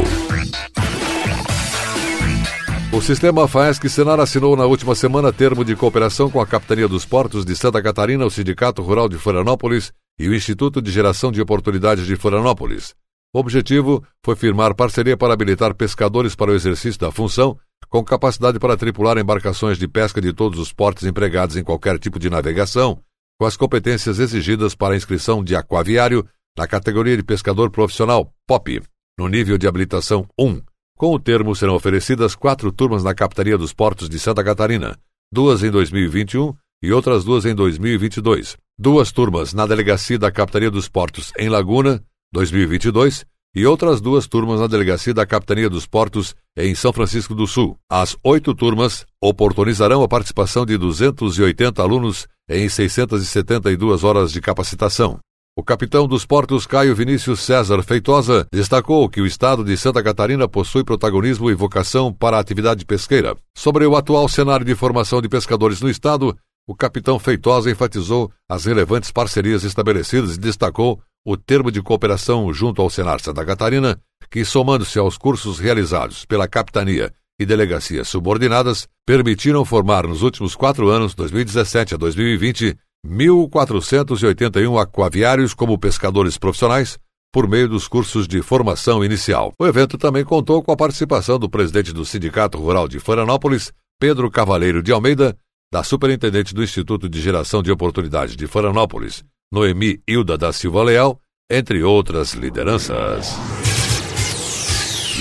O 2.93 3.01
sistema 3.01 3.49
FAESC 3.49 3.89
Senar 3.89 4.21
assinou 4.21 4.55
na 4.55 4.63
última 4.63 4.95
semana 4.95 5.33
termo 5.33 5.65
de 5.65 5.75
cooperação 5.75 6.29
com 6.29 6.39
a 6.39 6.47
Capitania 6.47 6.87
dos 6.87 7.03
Portos 7.03 7.43
de 7.43 7.53
Santa 7.53 7.83
Catarina, 7.83 8.25
o 8.25 8.31
Sindicato 8.31 8.81
Rural 8.81 9.09
de 9.09 9.17
Florianópolis 9.17 9.91
e 10.17 10.29
o 10.29 10.33
Instituto 10.33 10.81
de 10.81 10.89
Geração 10.89 11.33
de 11.33 11.41
Oportunidades 11.41 12.07
de 12.07 12.15
Florianópolis. 12.15 12.95
O 13.33 13.39
objetivo 13.39 14.01
foi 14.23 14.37
firmar 14.37 14.73
parceria 14.73 15.17
para 15.17 15.33
habilitar 15.33 15.75
pescadores 15.75 16.33
para 16.33 16.51
o 16.51 16.55
exercício 16.55 16.97
da 16.97 17.11
função 17.11 17.57
com 17.89 18.03
capacidade 18.03 18.59
para 18.59 18.77
tripular 18.77 19.17
embarcações 19.17 19.77
de 19.77 19.87
pesca 19.87 20.21
de 20.21 20.31
todos 20.31 20.59
os 20.59 20.71
portes 20.71 21.05
empregados 21.05 21.57
em 21.57 21.63
qualquer 21.63 21.97
tipo 21.97 22.19
de 22.19 22.29
navegação, 22.29 23.01
com 23.39 23.45
as 23.45 23.57
competências 23.57 24.19
exigidas 24.19 24.75
para 24.75 24.93
a 24.93 24.97
inscrição 24.97 25.43
de 25.43 25.55
aquaviário 25.55 26.25
na 26.57 26.67
categoria 26.67 27.17
de 27.17 27.23
pescador 27.23 27.71
profissional 27.71 28.31
POP, 28.45 28.81
no 29.17 29.27
nível 29.27 29.57
de 29.57 29.67
habilitação 29.67 30.27
1. 30.39 30.61
Com 30.97 31.13
o 31.13 31.19
termo 31.19 31.55
serão 31.55 31.75
oferecidas 31.75 32.35
quatro 32.35 32.71
turmas 32.71 33.03
na 33.03 33.15
Capitania 33.15 33.57
dos 33.57 33.73
Portos 33.73 34.09
de 34.09 34.19
Santa 34.19 34.43
Catarina, 34.43 34.97
duas 35.31 35.63
em 35.63 35.71
2021 35.71 36.53
e 36.83 36.91
outras 36.91 37.23
duas 37.23 37.45
em 37.45 37.55
2022. 37.55 38.57
Duas 38.77 39.11
turmas 39.11 39.53
na 39.53 39.65
Delegacia 39.65 40.19
da 40.19 40.31
Capitania 40.31 40.69
dos 40.69 40.87
Portos 40.87 41.31
em 41.37 41.49
Laguna, 41.49 42.03
2022, 42.31 43.25
e 43.55 43.65
outras 43.65 43.99
duas 43.99 44.27
turmas 44.27 44.59
na 44.59 44.67
Delegacia 44.67 45.13
da 45.13 45.25
Capitania 45.25 45.69
dos 45.69 45.85
Portos 45.85 46.35
em 46.57 46.75
São 46.75 46.93
Francisco 46.93 47.33
do 47.33 47.47
Sul. 47.47 47.77
As 47.89 48.15
oito 48.23 48.53
turmas 48.53 49.05
oportunizarão 49.21 50.03
a 50.03 50.07
participação 50.07 50.65
de 50.65 50.77
280 50.77 51.81
alunos 51.81 52.27
em 52.49 52.67
672 52.67 54.03
horas 54.03 54.31
de 54.31 54.41
capacitação. 54.41 55.19
O 55.57 55.63
capitão 55.63 56.07
dos 56.07 56.25
portos 56.25 56.65
Caio 56.65 56.95
Vinícius 56.95 57.41
César 57.41 57.83
Feitosa 57.83 58.47
destacou 58.49 59.09
que 59.09 59.19
o 59.19 59.25
estado 59.25 59.63
de 59.63 59.75
Santa 59.75 60.01
Catarina 60.01 60.47
possui 60.47 60.85
protagonismo 60.85 61.51
e 61.51 61.53
vocação 61.53 62.13
para 62.13 62.37
a 62.37 62.39
atividade 62.39 62.85
pesqueira. 62.85 63.35
Sobre 63.57 63.85
o 63.85 63.95
atual 63.97 64.29
cenário 64.29 64.65
de 64.65 64.73
formação 64.73 65.21
de 65.21 65.27
pescadores 65.27 65.81
no 65.81 65.89
estado, 65.89 66.33
o 66.65 66.75
capitão 66.75 67.19
Feitosa 67.19 67.69
enfatizou 67.69 68.31
as 68.47 68.65
relevantes 68.65 69.11
parcerias 69.11 69.63
estabelecidas 69.63 70.35
e 70.35 70.39
destacou 70.39 71.01
o 71.25 71.37
termo 71.37 71.71
de 71.71 71.81
cooperação 71.81 72.51
junto 72.53 72.81
ao 72.81 72.89
Senar 72.89 73.19
Santa 73.19 73.45
Catarina, 73.45 73.99
que, 74.29 74.45
somando-se 74.45 74.97
aos 74.99 75.17
cursos 75.17 75.59
realizados 75.59 76.25
pela 76.25 76.47
capitania 76.47 77.11
e 77.39 77.45
delegacias 77.45 78.07
subordinadas, 78.07 78.87
permitiram 79.05 79.63
formar 79.63 80.05
nos 80.05 80.21
últimos 80.21 80.55
quatro 80.55 80.89
anos, 80.89 81.15
2017 81.15 81.95
a 81.95 81.97
2020, 81.97 82.77
1.481 83.05 84.81
aquaviários 84.81 85.53
como 85.53 85.77
pescadores 85.77 86.37
profissionais, 86.37 86.99
por 87.31 87.47
meio 87.47 87.69
dos 87.69 87.87
cursos 87.87 88.27
de 88.27 88.41
formação 88.41 89.05
inicial. 89.05 89.53
O 89.59 89.65
evento 89.65 89.97
também 89.97 90.25
contou 90.25 90.61
com 90.63 90.71
a 90.71 90.77
participação 90.77 91.37
do 91.37 91.49
presidente 91.49 91.93
do 91.93 92.03
Sindicato 92.03 92.57
Rural 92.57 92.87
de 92.87 92.99
Florianópolis, 92.99 93.71
Pedro 93.99 94.29
Cavaleiro 94.31 94.81
de 94.81 94.91
Almeida, 94.91 95.37
da 95.71 95.83
superintendente 95.83 96.53
do 96.53 96.63
Instituto 96.63 97.07
de 97.07 97.21
Geração 97.21 97.61
de 97.61 97.71
Oportunidades 97.71 98.35
de 98.35 98.47
Florianópolis, 98.47 99.23
Noemi 99.51 99.99
Hilda 100.07 100.37
da 100.37 100.53
Silva 100.53 100.83
Leal, 100.83 101.19
entre 101.49 101.83
outras 101.83 102.33
lideranças. 102.33 103.35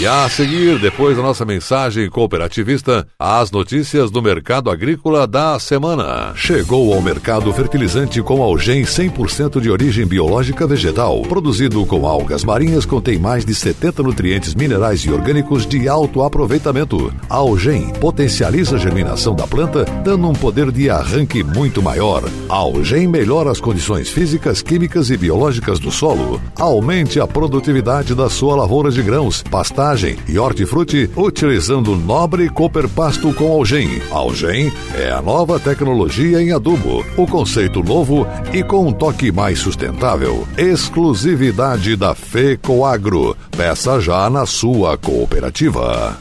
E 0.01 0.07
a 0.07 0.29
seguir, 0.29 0.79
depois 0.79 1.17
da 1.17 1.25
nossa 1.25 1.45
mensagem 1.45 2.09
cooperativista, 2.09 3.05
as 3.19 3.51
notícias 3.51 4.13
do 4.13 4.23
mercado 4.23 4.71
agrícola 4.71 5.27
da 5.27 5.59
semana. 5.59 6.33
Chegou 6.37 6.95
ao 6.95 7.03
mercado 7.03 7.53
fertilizante 7.53 8.23
com 8.23 8.41
algem 8.41 8.85
100% 8.85 9.61
de 9.61 9.69
origem 9.69 10.07
biológica 10.07 10.69
vegetal, 10.69 11.23
produzido 11.23 11.85
com 11.85 12.07
algas 12.07 12.45
marinhas, 12.45 12.87
contém 12.87 13.19
mais 13.19 13.45
de 13.45 13.53
70 13.53 14.05
nutrientes 14.05 14.55
minerais 14.55 15.01
e 15.01 15.11
orgânicos 15.11 15.67
de 15.67 15.89
alto 15.89 16.23
aproveitamento. 16.23 17.13
Algem 17.29 17.93
potencializa 17.95 18.77
a 18.77 18.79
germinação 18.79 19.35
da 19.35 19.49
planta, 19.49 19.85
dando 20.05 20.29
um 20.29 20.33
poder 20.33 20.71
de 20.71 20.89
arranque 20.89 21.43
muito 21.43 21.83
maior. 21.83 22.23
Algem 22.49 23.09
melhora 23.09 23.51
as 23.51 23.61
condições 23.61 24.09
físicas, 24.09 24.63
químicas 24.63 25.11
e 25.11 25.17
biológicas 25.17 25.81
do 25.81 25.91
solo. 25.91 26.41
Aumente 26.55 27.19
a 27.19 27.27
produtividade 27.27 28.15
da 28.15 28.31
sua 28.31 28.55
lavoura 28.55 28.93
de 28.93 29.03
grãos, 29.03 29.43
pastagem 29.43 29.88
e 30.29 30.39
hortifruti 30.39 31.09
utilizando 31.17 31.97
nobre 31.97 32.51
cooper 32.51 32.87
pasto 32.89 33.33
com 33.33 33.51
algem. 33.51 34.03
Algem 34.11 34.71
é 34.95 35.11
a 35.11 35.23
nova 35.23 35.59
tecnologia 35.59 36.43
em 36.43 36.53
adubo, 36.53 37.03
o 37.17 37.27
conceito 37.27 37.83
novo 37.83 38.27
e 38.53 38.63
com 38.63 38.87
um 38.87 38.93
toque 38.93 39.33
mais 39.33 39.59
sustentável. 39.59 40.47
Exclusividade 40.59 41.97
da 41.97 42.15
FECOAGRO. 42.15 43.35
Peça 43.57 43.99
já 43.99 44.29
na 44.29 44.45
sua 44.45 44.99
cooperativa. 44.99 46.19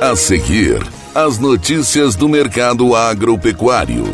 A 0.00 0.14
seguir, 0.14 0.80
as 1.12 1.38
notícias 1.38 2.14
do 2.14 2.28
mercado 2.28 2.94
agropecuário. 2.94 4.04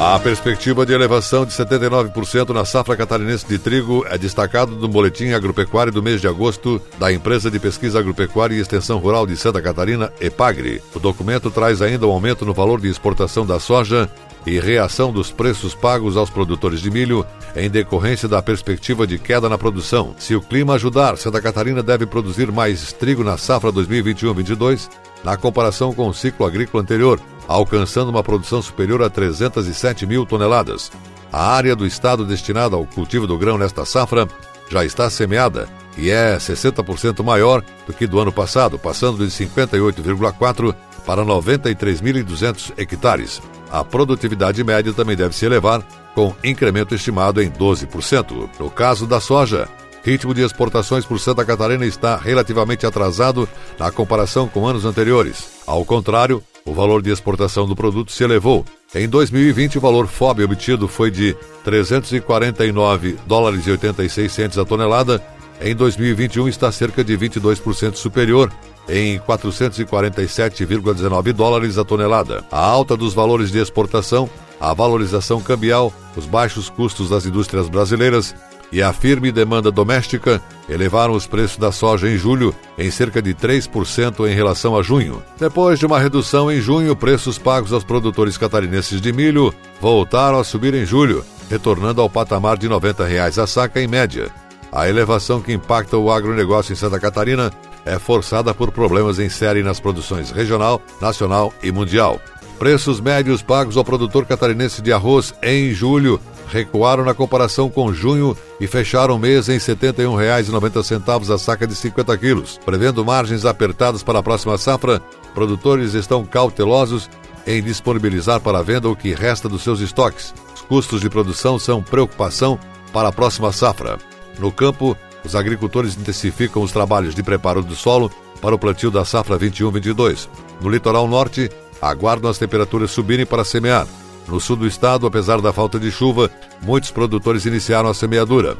A 0.00 0.16
perspectiva 0.20 0.86
de 0.86 0.92
elevação 0.92 1.44
de 1.44 1.50
79% 1.52 2.50
na 2.50 2.64
safra 2.64 2.96
catarinense 2.96 3.44
de 3.44 3.58
trigo 3.58 4.06
é 4.08 4.16
destacado 4.16 4.76
no 4.76 4.86
Boletim 4.86 5.32
Agropecuário 5.32 5.92
do 5.92 6.00
mês 6.00 6.20
de 6.20 6.28
agosto 6.28 6.80
da 7.00 7.12
Empresa 7.12 7.50
de 7.50 7.58
Pesquisa 7.58 7.98
Agropecuária 7.98 8.54
e 8.54 8.60
Extensão 8.60 8.98
Rural 8.98 9.26
de 9.26 9.36
Santa 9.36 9.60
Catarina, 9.60 10.12
EPAGRE. 10.20 10.80
O 10.94 11.00
documento 11.00 11.50
traz 11.50 11.82
ainda 11.82 12.06
um 12.06 12.12
aumento 12.12 12.46
no 12.46 12.54
valor 12.54 12.80
de 12.80 12.86
exportação 12.86 13.44
da 13.44 13.58
soja 13.58 14.08
e 14.46 14.60
reação 14.60 15.12
dos 15.12 15.32
preços 15.32 15.74
pagos 15.74 16.16
aos 16.16 16.30
produtores 16.30 16.80
de 16.80 16.92
milho 16.92 17.26
em 17.56 17.68
decorrência 17.68 18.28
da 18.28 18.40
perspectiva 18.40 19.04
de 19.04 19.18
queda 19.18 19.48
na 19.48 19.58
produção. 19.58 20.14
Se 20.16 20.32
o 20.36 20.40
clima 20.40 20.74
ajudar, 20.74 21.16
Santa 21.16 21.42
Catarina 21.42 21.82
deve 21.82 22.06
produzir 22.06 22.52
mais 22.52 22.92
trigo 22.92 23.24
na 23.24 23.36
safra 23.36 23.72
2021-22 23.72 24.88
na 25.24 25.36
comparação 25.36 25.92
com 25.92 26.06
o 26.06 26.14
ciclo 26.14 26.46
agrícola 26.46 26.84
anterior, 26.84 27.20
alcançando 27.48 28.10
uma 28.10 28.22
produção 28.22 28.60
superior 28.60 29.02
a 29.02 29.08
307 29.08 30.06
mil 30.06 30.26
toneladas. 30.26 30.92
A 31.32 31.50
área 31.52 31.74
do 31.74 31.86
estado 31.86 32.24
destinada 32.24 32.76
ao 32.76 32.84
cultivo 32.86 33.26
do 33.26 33.38
grão 33.38 33.56
nesta 33.58 33.84
safra 33.84 34.28
já 34.70 34.84
está 34.84 35.08
semeada 35.08 35.68
e 35.96 36.10
é 36.10 36.36
60% 36.36 37.24
maior 37.24 37.64
do 37.86 37.92
que 37.92 38.06
do 38.06 38.20
ano 38.20 38.30
passado, 38.30 38.78
passando 38.78 39.26
de 39.26 39.32
58,4 39.32 40.74
para 41.04 41.24
93.200 41.24 42.72
hectares. 42.76 43.42
A 43.70 43.82
produtividade 43.82 44.62
média 44.62 44.92
também 44.92 45.16
deve 45.16 45.34
se 45.34 45.46
elevar, 45.46 45.82
com 46.14 46.34
incremento 46.44 46.94
estimado 46.94 47.42
em 47.42 47.50
12%. 47.50 48.48
No 48.58 48.70
caso 48.70 49.06
da 49.06 49.20
soja, 49.20 49.68
ritmo 50.02 50.32
de 50.32 50.42
exportações 50.42 51.04
por 51.04 51.18
Santa 51.18 51.44
Catarina 51.44 51.84
está 51.84 52.16
relativamente 52.16 52.86
atrasado 52.86 53.48
na 53.78 53.90
comparação 53.90 54.48
com 54.48 54.66
anos 54.66 54.84
anteriores. 54.84 55.48
Ao 55.66 55.84
contrário, 55.84 56.42
o 56.68 56.74
valor 56.74 57.02
de 57.02 57.10
exportação 57.10 57.66
do 57.66 57.74
produto 57.74 58.12
se 58.12 58.22
elevou. 58.22 58.64
Em 58.94 59.08
2020, 59.08 59.78
o 59.78 59.80
valor 59.80 60.06
FOB 60.06 60.44
obtido 60.44 60.86
foi 60.86 61.10
de 61.10 61.34
349 61.64 63.16
dólares 63.26 63.66
e 63.66 63.70
86 63.70 64.30
centos 64.30 64.58
a 64.58 64.64
tonelada. 64.64 65.20
Em 65.60 65.74
2021 65.74 66.48
está 66.48 66.70
cerca 66.70 67.02
de 67.02 67.16
22% 67.16 67.96
superior, 67.96 68.52
em 68.88 69.18
447,19 69.18 71.32
dólares 71.32 71.78
a 71.78 71.84
tonelada. 71.84 72.44
A 72.50 72.60
alta 72.60 72.96
dos 72.96 73.14
valores 73.14 73.50
de 73.50 73.58
exportação, 73.58 74.30
a 74.60 74.72
valorização 74.72 75.40
cambial, 75.40 75.92
os 76.16 76.26
baixos 76.26 76.68
custos 76.68 77.10
das 77.10 77.26
indústrias 77.26 77.68
brasileiras 77.68 78.34
e 78.70 78.82
a 78.82 78.92
firme 78.92 79.32
demanda 79.32 79.70
doméstica 79.70 80.40
elevaram 80.68 81.14
os 81.14 81.26
preços 81.26 81.56
da 81.56 81.72
soja 81.72 82.08
em 82.08 82.16
julho 82.16 82.54
em 82.76 82.90
cerca 82.90 83.22
de 83.22 83.34
3% 83.34 84.28
em 84.30 84.34
relação 84.34 84.76
a 84.76 84.82
junho. 84.82 85.22
Depois 85.38 85.78
de 85.78 85.86
uma 85.86 85.98
redução 85.98 86.52
em 86.52 86.60
junho, 86.60 86.94
preços 86.94 87.38
pagos 87.38 87.72
aos 87.72 87.84
produtores 87.84 88.36
catarinenses 88.36 89.00
de 89.00 89.12
milho 89.12 89.54
voltaram 89.80 90.38
a 90.38 90.44
subir 90.44 90.74
em 90.74 90.84
julho, 90.84 91.24
retornando 91.48 92.02
ao 92.02 92.10
patamar 92.10 92.58
de 92.58 92.68
90 92.68 93.04
reais 93.04 93.38
a 93.38 93.46
saca 93.46 93.80
em 93.80 93.86
média. 93.86 94.30
A 94.70 94.88
elevação 94.88 95.40
que 95.40 95.52
impacta 95.52 95.96
o 95.96 96.12
agronegócio 96.12 96.72
em 96.72 96.76
Santa 96.76 97.00
Catarina 97.00 97.50
é 97.86 97.98
forçada 97.98 98.52
por 98.52 98.70
problemas 98.70 99.18
em 99.18 99.30
série 99.30 99.62
nas 99.62 99.80
produções 99.80 100.30
regional, 100.30 100.82
nacional 101.00 101.54
e 101.62 101.72
mundial. 101.72 102.20
Preços 102.58 103.00
médios 103.00 103.40
pagos 103.40 103.76
ao 103.76 103.84
produtor 103.84 104.26
catarinense 104.26 104.82
de 104.82 104.92
arroz 104.92 105.32
em 105.42 105.72
julho 105.72 106.20
recuaram 106.48 107.04
na 107.04 107.14
comparação 107.14 107.68
com 107.68 107.92
junho 107.92 108.36
e 108.60 108.66
fecharam 108.66 109.16
o 109.16 109.18
mês 109.18 109.48
em 109.48 109.54
R$ 109.54 109.58
71,90 109.58 111.34
a 111.34 111.38
saca 111.38 111.66
de 111.66 111.74
50 111.74 112.16
quilos. 112.18 112.58
Prevendo 112.64 113.04
margens 113.04 113.44
apertadas 113.44 114.02
para 114.02 114.18
a 114.18 114.22
próxima 114.22 114.56
safra, 114.58 115.00
produtores 115.34 115.94
estão 115.94 116.24
cautelosos 116.24 117.08
em 117.46 117.62
disponibilizar 117.62 118.40
para 118.40 118.62
venda 118.62 118.88
o 118.88 118.96
que 118.96 119.14
resta 119.14 119.48
dos 119.48 119.62
seus 119.62 119.80
estoques. 119.80 120.34
Os 120.54 120.62
custos 120.62 121.00
de 121.00 121.08
produção 121.08 121.58
são 121.58 121.82
preocupação 121.82 122.58
para 122.92 123.08
a 123.08 123.12
próxima 123.12 123.52
safra. 123.52 123.98
No 124.38 124.50
campo, 124.50 124.96
os 125.24 125.34
agricultores 125.34 125.96
intensificam 125.96 126.62
os 126.62 126.72
trabalhos 126.72 127.14
de 127.14 127.22
preparo 127.22 127.62
do 127.62 127.74
solo 127.74 128.10
para 128.40 128.54
o 128.54 128.58
plantio 128.58 128.90
da 128.90 129.04
safra 129.04 129.38
21-22. 129.38 130.28
No 130.60 130.70
litoral 130.70 131.06
norte, 131.08 131.50
aguardam 131.80 132.30
as 132.30 132.38
temperaturas 132.38 132.90
subirem 132.90 133.26
para 133.26 133.44
semear. 133.44 133.86
No 134.28 134.40
sul 134.40 134.56
do 134.56 134.66
estado, 134.66 135.06
apesar 135.06 135.40
da 135.40 135.52
falta 135.52 135.78
de 135.78 135.90
chuva, 135.90 136.30
muitos 136.62 136.90
produtores 136.90 137.46
iniciaram 137.46 137.88
a 137.88 137.94
semeadura. 137.94 138.56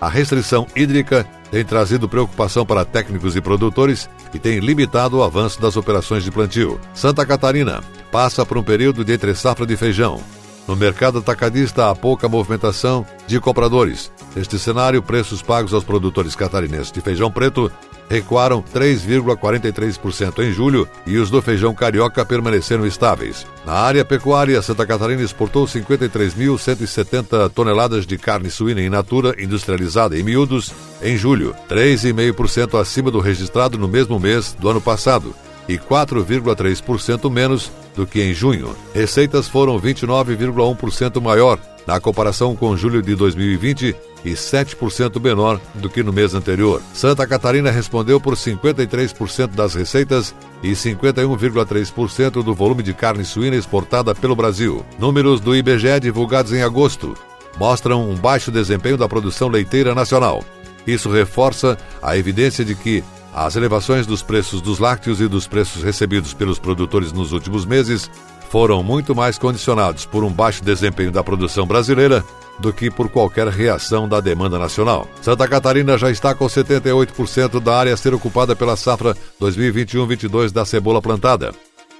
A 0.00 0.08
restrição 0.08 0.66
hídrica 0.74 1.24
tem 1.50 1.64
trazido 1.64 2.08
preocupação 2.08 2.66
para 2.66 2.84
técnicos 2.84 3.36
e 3.36 3.40
produtores 3.40 4.10
e 4.34 4.38
tem 4.38 4.58
limitado 4.58 5.18
o 5.18 5.22
avanço 5.22 5.60
das 5.60 5.76
operações 5.76 6.24
de 6.24 6.30
plantio. 6.30 6.80
Santa 6.92 7.24
Catarina 7.24 7.84
passa 8.10 8.44
por 8.44 8.58
um 8.58 8.64
período 8.64 9.04
de 9.04 9.12
entre-safra 9.12 9.64
de 9.64 9.76
feijão. 9.76 10.20
No 10.66 10.74
mercado 10.74 11.18
atacadista 11.18 11.90
há 11.90 11.94
pouca 11.94 12.28
movimentação 12.28 13.06
de 13.26 13.38
compradores. 13.38 14.10
Neste 14.34 14.58
cenário, 14.58 15.02
preços 15.02 15.42
pagos 15.42 15.74
aos 15.74 15.84
produtores 15.84 16.34
catarinenses 16.34 16.90
de 16.90 17.00
feijão 17.00 17.30
preto 17.30 17.70
recuaram 18.12 18.62
3,43% 18.62 20.44
em 20.44 20.52
julho 20.52 20.86
e 21.06 21.16
os 21.16 21.30
do 21.30 21.40
feijão 21.40 21.74
carioca 21.74 22.22
permaneceram 22.26 22.86
estáveis. 22.86 23.46
Na 23.64 23.72
área 23.72 24.04
pecuária, 24.04 24.60
Santa 24.60 24.86
Catarina 24.86 25.22
exportou 25.22 25.64
53.170 25.64 27.48
toneladas 27.54 28.06
de 28.06 28.18
carne 28.18 28.50
suína 28.50 28.82
in 28.82 28.90
natura 28.90 29.34
industrializada 29.42 30.18
em 30.18 30.22
miúdos 30.22 30.74
em 31.02 31.16
julho, 31.16 31.56
3,5% 31.70 32.78
acima 32.78 33.10
do 33.10 33.18
registrado 33.18 33.78
no 33.78 33.88
mesmo 33.88 34.20
mês 34.20 34.54
do 34.60 34.68
ano 34.68 34.82
passado 34.82 35.34
e 35.66 35.78
4,3% 35.78 37.30
menos 37.30 37.72
do 37.96 38.06
que 38.06 38.20
em 38.20 38.34
junho. 38.34 38.76
Receitas 38.92 39.48
foram 39.48 39.80
29,1% 39.80 41.18
maior 41.18 41.58
na 41.86 41.98
comparação 41.98 42.54
com 42.54 42.76
julho 42.76 43.00
de 43.00 43.14
2020 43.14 43.96
e 44.24 44.32
7% 44.32 45.20
menor 45.20 45.60
do 45.74 45.90
que 45.90 46.02
no 46.02 46.12
mês 46.12 46.34
anterior. 46.34 46.80
Santa 46.92 47.26
Catarina 47.26 47.70
respondeu 47.70 48.20
por 48.20 48.34
53% 48.34 49.48
das 49.48 49.74
receitas 49.74 50.34
e 50.62 50.72
51,3% 50.72 52.42
do 52.42 52.54
volume 52.54 52.82
de 52.82 52.94
carne 52.94 53.24
suína 53.24 53.56
exportada 53.56 54.14
pelo 54.14 54.36
Brasil. 54.36 54.84
Números 54.98 55.40
do 55.40 55.54
IBGE 55.54 56.00
divulgados 56.00 56.52
em 56.52 56.62
agosto 56.62 57.16
mostram 57.58 58.08
um 58.08 58.14
baixo 58.14 58.50
desempenho 58.50 58.96
da 58.96 59.08
produção 59.08 59.48
leiteira 59.48 59.94
nacional. 59.94 60.44
Isso 60.86 61.10
reforça 61.10 61.78
a 62.00 62.16
evidência 62.16 62.64
de 62.64 62.74
que 62.74 63.04
as 63.34 63.56
elevações 63.56 64.06
dos 64.06 64.22
preços 64.22 64.60
dos 64.60 64.78
lácteos 64.78 65.20
e 65.20 65.28
dos 65.28 65.46
preços 65.46 65.82
recebidos 65.82 66.34
pelos 66.34 66.58
produtores 66.58 67.12
nos 67.12 67.32
últimos 67.32 67.64
meses 67.64 68.10
foram 68.50 68.82
muito 68.82 69.14
mais 69.14 69.38
condicionados 69.38 70.04
por 70.04 70.22
um 70.22 70.30
baixo 70.30 70.62
desempenho 70.62 71.10
da 71.10 71.24
produção 71.24 71.66
brasileira 71.66 72.22
do 72.62 72.72
que 72.72 72.90
por 72.90 73.10
qualquer 73.10 73.48
reação 73.48 74.08
da 74.08 74.20
demanda 74.20 74.58
nacional. 74.58 75.06
Santa 75.20 75.46
Catarina 75.46 75.98
já 75.98 76.10
está 76.10 76.34
com 76.34 76.46
78% 76.46 77.60
da 77.60 77.76
área 77.76 77.92
a 77.92 77.96
ser 77.96 78.14
ocupada 78.14 78.56
pela 78.56 78.76
safra 78.76 79.14
2021-22 79.40 80.50
da 80.50 80.64
cebola 80.64 81.02
plantada. 81.02 81.52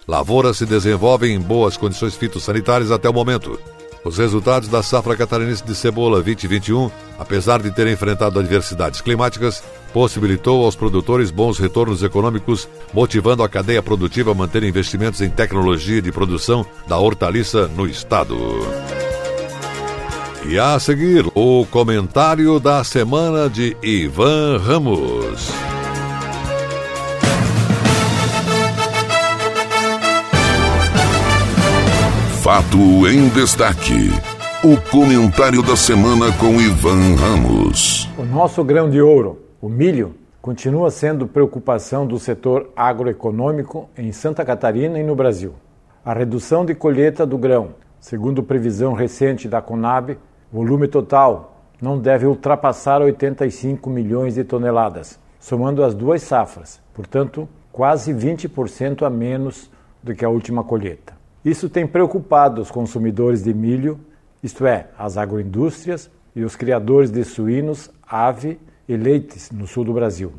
Lavouras 0.09 0.57
se 0.57 0.66
desenvolvem 0.66 1.35
em 1.35 1.40
boas 1.40 1.77
condições 1.77 2.14
fitossanitárias 2.14 2.90
até 2.90 3.09
o 3.09 3.12
momento. 3.12 3.59
Os 4.05 4.18
resultados 4.18 4.68
da 4.68 4.83
safra 4.83 5.16
catarinense 5.16 5.64
de 5.64 5.75
cebola 5.77 6.20
2021, 6.22 6.90
apesar 7.18 7.62
de 7.62 7.70
ter 7.70 7.87
enfrentado 7.87 8.38
adversidades 8.40 9.01
climáticas, 9.01 9.62
possibilitou 9.92 10.64
aos 10.64 10.75
produtores 10.75 11.31
bons 11.31 11.59
retornos 11.59 12.03
econômicos, 12.03 12.68
motivando 12.92 13.44
a 13.44 13.48
cadeia 13.48 13.83
produtiva 13.83 14.33
a 14.33 14.35
manter 14.35 14.64
investimentos 14.64 15.20
em 15.20 15.31
tecnologia 15.31 16.03
de 16.03 16.11
produção 16.11 16.66
da 16.88 16.98
hortaliça 16.98 17.68
no 17.68 17.87
estado. 17.87 18.37
E 20.44 20.59
a 20.59 20.78
seguir, 20.81 21.24
o 21.37 21.64
comentário 21.66 22.59
da 22.59 22.83
semana 22.83 23.48
de 23.48 23.76
Ivan 23.81 24.59
Ramos. 24.59 25.48
Fato 32.42 32.76
em 33.09 33.28
destaque. 33.28 34.11
O 34.64 34.76
comentário 34.90 35.62
da 35.62 35.76
semana 35.76 36.33
com 36.33 36.61
Ivan 36.61 37.14
Ramos. 37.14 38.11
O 38.18 38.24
nosso 38.24 38.64
grão 38.64 38.90
de 38.90 39.00
ouro, 39.00 39.38
o 39.61 39.68
milho, 39.68 40.16
continua 40.40 40.90
sendo 40.90 41.28
preocupação 41.28 42.05
do 42.05 42.18
setor 42.18 42.68
agroeconômico 42.74 43.88
em 43.96 44.11
Santa 44.11 44.44
Catarina 44.44 44.98
e 44.98 45.05
no 45.05 45.14
Brasil. 45.14 45.55
A 46.05 46.12
redução 46.12 46.64
de 46.66 46.74
colheita 46.74 47.24
do 47.24 47.38
grão, 47.38 47.76
segundo 48.00 48.42
previsão 48.42 48.92
recente 48.92 49.48
da 49.48 49.62
Conab, 49.62 50.18
volume 50.53 50.87
total 50.87 51.65
não 51.81 51.99
deve 51.99 52.27
ultrapassar 52.27 53.01
85 53.01 53.88
milhões 53.88 54.35
de 54.35 54.45
toneladas, 54.45 55.19
somando 55.41 55.83
as 55.83 55.95
duas 55.95 56.23
safras, 56.23 56.81
portanto, 56.95 57.49
quase 57.73 58.12
20% 58.12 59.05
a 59.05 59.11
menos 59.11 59.71
do 60.03 60.15
que 60.15 60.25
a 60.25 60.29
última 60.29 60.62
colheita. 60.62 61.15
Isso 61.45 61.69
tem 61.69 61.87
preocupado 61.87 62.61
os 62.61 62.71
consumidores 62.71 63.43
de 63.43 63.53
milho, 63.53 63.99
isto 64.43 64.67
é, 64.67 64.88
as 64.97 65.17
agroindústrias 65.17 66.11
e 66.37 66.45
os 66.45 66.55
criadores 66.55 67.11
de 67.11 67.25
suínos, 67.25 67.91
ave 68.07 68.61
e 68.88 68.97
leites 68.97 69.51
no 69.51 69.67
sul 69.67 69.85
do 69.85 69.93
Brasil. 69.93 70.33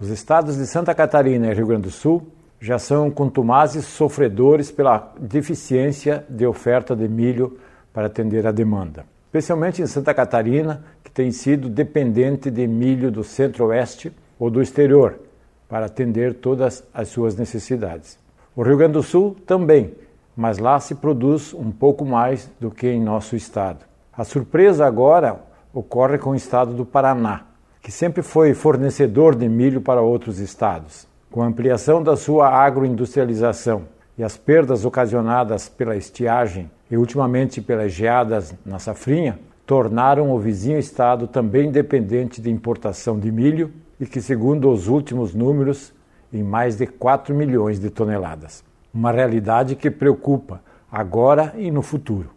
Os 0.00 0.08
estados 0.08 0.56
de 0.56 0.66
Santa 0.66 0.94
Catarina 0.94 1.48
e 1.48 1.54
Rio 1.54 1.66
Grande 1.66 1.82
do 1.82 1.90
Sul 1.90 2.26
já 2.60 2.78
são 2.78 3.10
contumazes 3.10 3.84
sofredores 3.84 4.70
pela 4.70 5.12
deficiência 5.20 6.24
de 6.28 6.46
oferta 6.46 6.96
de 6.96 7.08
milho 7.08 7.58
para 7.92 8.06
atender 8.06 8.46
a 8.46 8.52
demanda. 8.52 9.04
Especialmente 9.28 9.80
em 9.80 9.86
Santa 9.86 10.12
Catarina, 10.12 10.82
que 11.04 11.10
tem 11.10 11.30
sido 11.30 11.68
dependente 11.68 12.50
de 12.50 12.66
milho 12.66 13.10
do 13.10 13.22
centro-oeste 13.22 14.12
ou 14.38 14.50
do 14.50 14.60
exterior 14.60 15.20
para 15.68 15.86
atender 15.86 16.34
todas 16.34 16.82
as 16.92 17.08
suas 17.08 17.36
necessidades. 17.36 18.18
O 18.56 18.62
Rio 18.62 18.76
Grande 18.76 18.94
do 18.94 19.02
Sul 19.02 19.36
também 19.46 19.94
mas 20.38 20.58
lá 20.58 20.78
se 20.78 20.94
produz 20.94 21.52
um 21.52 21.72
pouco 21.72 22.04
mais 22.04 22.48
do 22.60 22.70
que 22.70 22.86
em 22.86 23.02
nosso 23.02 23.34
estado. 23.34 23.84
A 24.16 24.22
surpresa 24.22 24.86
agora 24.86 25.40
ocorre 25.74 26.16
com 26.16 26.30
o 26.30 26.36
estado 26.36 26.72
do 26.72 26.86
Paraná, 26.86 27.42
que 27.82 27.90
sempre 27.90 28.22
foi 28.22 28.54
fornecedor 28.54 29.34
de 29.34 29.48
milho 29.48 29.80
para 29.80 30.00
outros 30.00 30.38
estados. 30.38 31.08
Com 31.28 31.42
a 31.42 31.46
ampliação 31.46 32.00
da 32.00 32.16
sua 32.16 32.50
agroindustrialização 32.50 33.82
e 34.16 34.22
as 34.22 34.36
perdas 34.36 34.84
ocasionadas 34.84 35.68
pela 35.68 35.96
estiagem 35.96 36.70
e 36.90 36.96
ultimamente 36.96 37.60
pelas 37.60 37.92
geadas 37.92 38.54
na 38.64 38.78
safrinha, 38.78 39.38
tornaram 39.66 40.32
o 40.32 40.38
vizinho 40.38 40.78
estado 40.78 41.26
também 41.26 41.70
dependente 41.70 42.40
de 42.40 42.50
importação 42.50 43.18
de 43.18 43.30
milho 43.30 43.72
e 44.00 44.06
que, 44.06 44.20
segundo 44.20 44.70
os 44.70 44.88
últimos 44.88 45.34
números, 45.34 45.92
em 46.32 46.42
mais 46.42 46.76
de 46.76 46.86
4 46.86 47.34
milhões 47.34 47.78
de 47.78 47.90
toneladas 47.90 48.64
uma 48.92 49.12
realidade 49.12 49.76
que 49.76 49.90
preocupa 49.90 50.60
agora 50.90 51.54
e 51.56 51.70
no 51.70 51.82
futuro. 51.82 52.30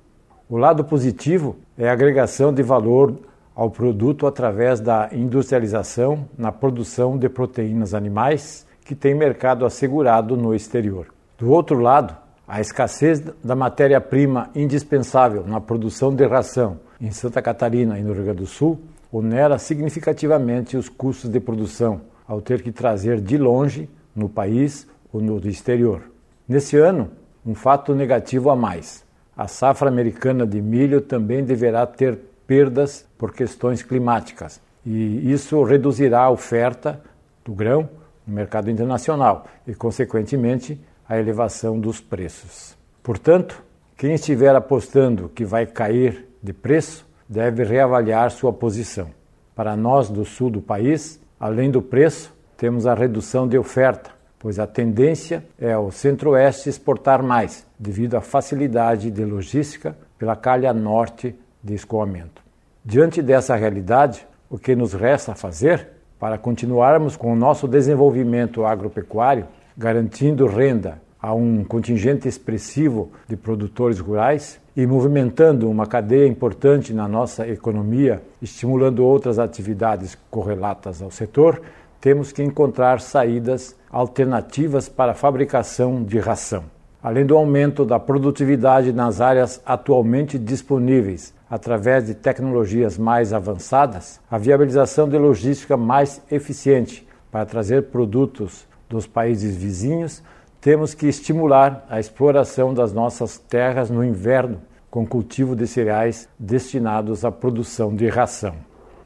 O 0.50 0.58
lado 0.58 0.84
positivo 0.84 1.56
é 1.78 1.90
a 1.90 1.94
agregação 1.94 2.54
de 2.54 2.62
valor 2.62 3.16
ao 3.56 3.70
produto 3.70 4.28
através 4.28 4.80
da 4.80 5.10
industrialização 5.12 6.28
na 6.38 6.52
produção 6.52 7.18
de 7.18 7.30
proteínas 7.30 7.94
animais, 7.94 8.68
que 8.84 8.96
tem 8.96 9.16
mercado 9.16 9.66
assegurado 9.66 10.36
no 10.36 10.54
exterior. 10.54 11.08
Do 11.38 11.50
outro 11.50 11.80
lado, 11.80 12.16
a 12.52 12.60
escassez 12.60 13.22
da 13.42 13.56
matéria-prima 13.56 14.50
indispensável 14.54 15.48
na 15.48 15.62
produção 15.62 16.14
de 16.14 16.28
ração 16.28 16.82
em 17.00 17.10
Santa 17.10 17.42
Catarina 17.42 17.98
e 17.98 18.04
no 18.04 18.12
Rio 18.12 18.26
Grande 18.26 18.40
do 18.40 18.46
Sul 18.46 18.78
onera 19.10 19.58
significativamente 19.58 20.76
os 20.76 20.90
custos 20.90 21.30
de 21.30 21.40
produção, 21.40 22.02
ao 22.28 22.42
ter 22.42 22.62
que 22.62 22.70
trazer 22.70 23.22
de 23.22 23.38
longe, 23.38 23.90
no 24.14 24.28
país 24.28 24.86
ou 25.14 25.22
no 25.22 25.40
exterior. 25.48 26.02
Nesse 26.46 26.76
ano, 26.76 27.12
um 27.46 27.56
fato 27.56 27.96
negativo 27.96 28.50
a 28.50 28.56
mais. 28.56 29.06
A 29.36 29.48
safra 29.48 29.88
americana 29.88 30.46
de 30.46 30.62
milho 30.62 31.00
também 31.00 31.46
deverá 31.46 31.88
ter 31.88 32.20
perdas 32.46 33.06
por 33.18 33.32
questões 33.32 33.82
climáticas, 33.82 34.60
e 34.86 35.32
isso 35.32 35.64
reduzirá 35.64 36.24
a 36.24 36.30
oferta 36.30 37.02
do 37.46 37.54
grão 37.54 37.88
no 38.28 38.36
mercado 38.36 38.70
internacional 38.70 39.46
e, 39.66 39.74
consequentemente, 39.74 40.78
a 41.12 41.20
elevação 41.20 41.78
dos 41.78 42.00
preços. 42.00 42.78
Portanto, 43.04 43.62
quem 43.98 44.14
estiver 44.14 44.56
apostando 44.56 45.28
que 45.28 45.44
vai 45.44 45.66
cair 45.66 46.26
de 46.42 46.54
preço 46.54 47.06
deve 47.28 47.66
reavaliar 47.66 48.32
sua 48.32 48.54
posição. 48.54 49.10
Para 49.54 49.76
nós 49.76 50.10
do 50.10 50.24
sul 50.24 50.50
do 50.50 50.62
país, 50.62 51.20
além 51.38 51.70
do 51.70 51.82
preço, 51.82 52.34
temos 52.56 52.88
a 52.88 52.94
redução 52.94 53.46
de 53.46 53.58
oferta, 53.58 54.10
pois 54.40 54.58
a 54.58 54.66
tendência 54.66 55.44
é 55.60 55.78
o 55.78 55.92
Centro-Oeste 55.92 56.70
exportar 56.70 57.22
mais, 57.22 57.68
devido 57.78 58.16
à 58.16 58.22
facilidade 58.22 59.12
de 59.12 59.26
logística 59.26 59.98
pela 60.18 60.38
calha 60.38 60.72
norte 60.72 61.36
de 61.62 61.74
escoamento. 61.74 62.42
Diante 62.86 63.22
dessa 63.22 63.54
realidade, 63.58 64.26
o 64.50 64.58
que 64.58 64.78
nos 64.78 64.94
resta 64.94 65.36
fazer 65.36 65.90
para 66.18 66.38
continuarmos 66.38 67.18
com 67.18 67.34
o 67.34 67.36
nosso 67.36 67.68
desenvolvimento 67.68 68.66
agropecuário, 68.66 69.46
garantindo 69.82 70.46
renda 70.46 71.02
a 71.20 71.34
um 71.34 71.64
contingente 71.64 72.28
expressivo 72.28 73.12
de 73.28 73.36
produtores 73.36 74.00
rurais 74.00 74.60
e 74.78 74.86
movimentando 74.86 75.70
uma 75.70 75.88
cadeia 75.88 76.28
importante 76.28 76.94
na 76.94 77.08
nossa 77.08 77.48
economia, 77.48 78.22
estimulando 78.42 79.04
outras 79.04 79.40
atividades 79.40 80.16
correlatas 80.30 81.02
ao 81.02 81.10
setor, 81.10 81.62
temos 82.00 82.32
que 82.32 82.44
encontrar 82.44 83.02
saídas 83.02 83.76
alternativas 83.90 84.88
para 84.88 85.12
a 85.12 85.16
fabricação 85.16 86.04
de 86.04 86.20
ração. 86.20 86.64
Além 87.02 87.26
do 87.26 87.36
aumento 87.36 87.84
da 87.84 88.00
produtividade 88.00 88.94
nas 88.94 89.20
áreas 89.20 89.60
atualmente 89.66 90.38
disponíveis 90.38 91.34
através 91.50 92.06
de 92.06 92.14
tecnologias 92.14 93.00
mais 93.00 93.34
avançadas, 93.34 94.20
a 94.30 94.38
viabilização 94.38 95.10
de 95.10 95.18
logística 95.18 95.76
mais 95.76 96.22
eficiente 96.32 97.08
para 97.32 97.46
trazer 97.46 97.84
produtos 97.84 98.70
dos 98.92 99.08
países 99.08 99.56
vizinhos, 99.56 100.22
temos 100.60 100.94
que 100.94 101.08
estimular 101.08 101.86
a 101.90 102.00
exploração 102.00 102.74
das 102.74 102.94
nossas 102.94 103.38
terras 103.38 103.90
no 103.90 104.04
inverno 104.04 104.62
com 104.92 105.08
cultivo 105.08 105.56
de 105.56 105.66
cereais 105.66 106.28
destinados 106.38 107.24
à 107.24 107.32
produção 107.32 107.96
de 107.96 108.08
ração. 108.10 108.54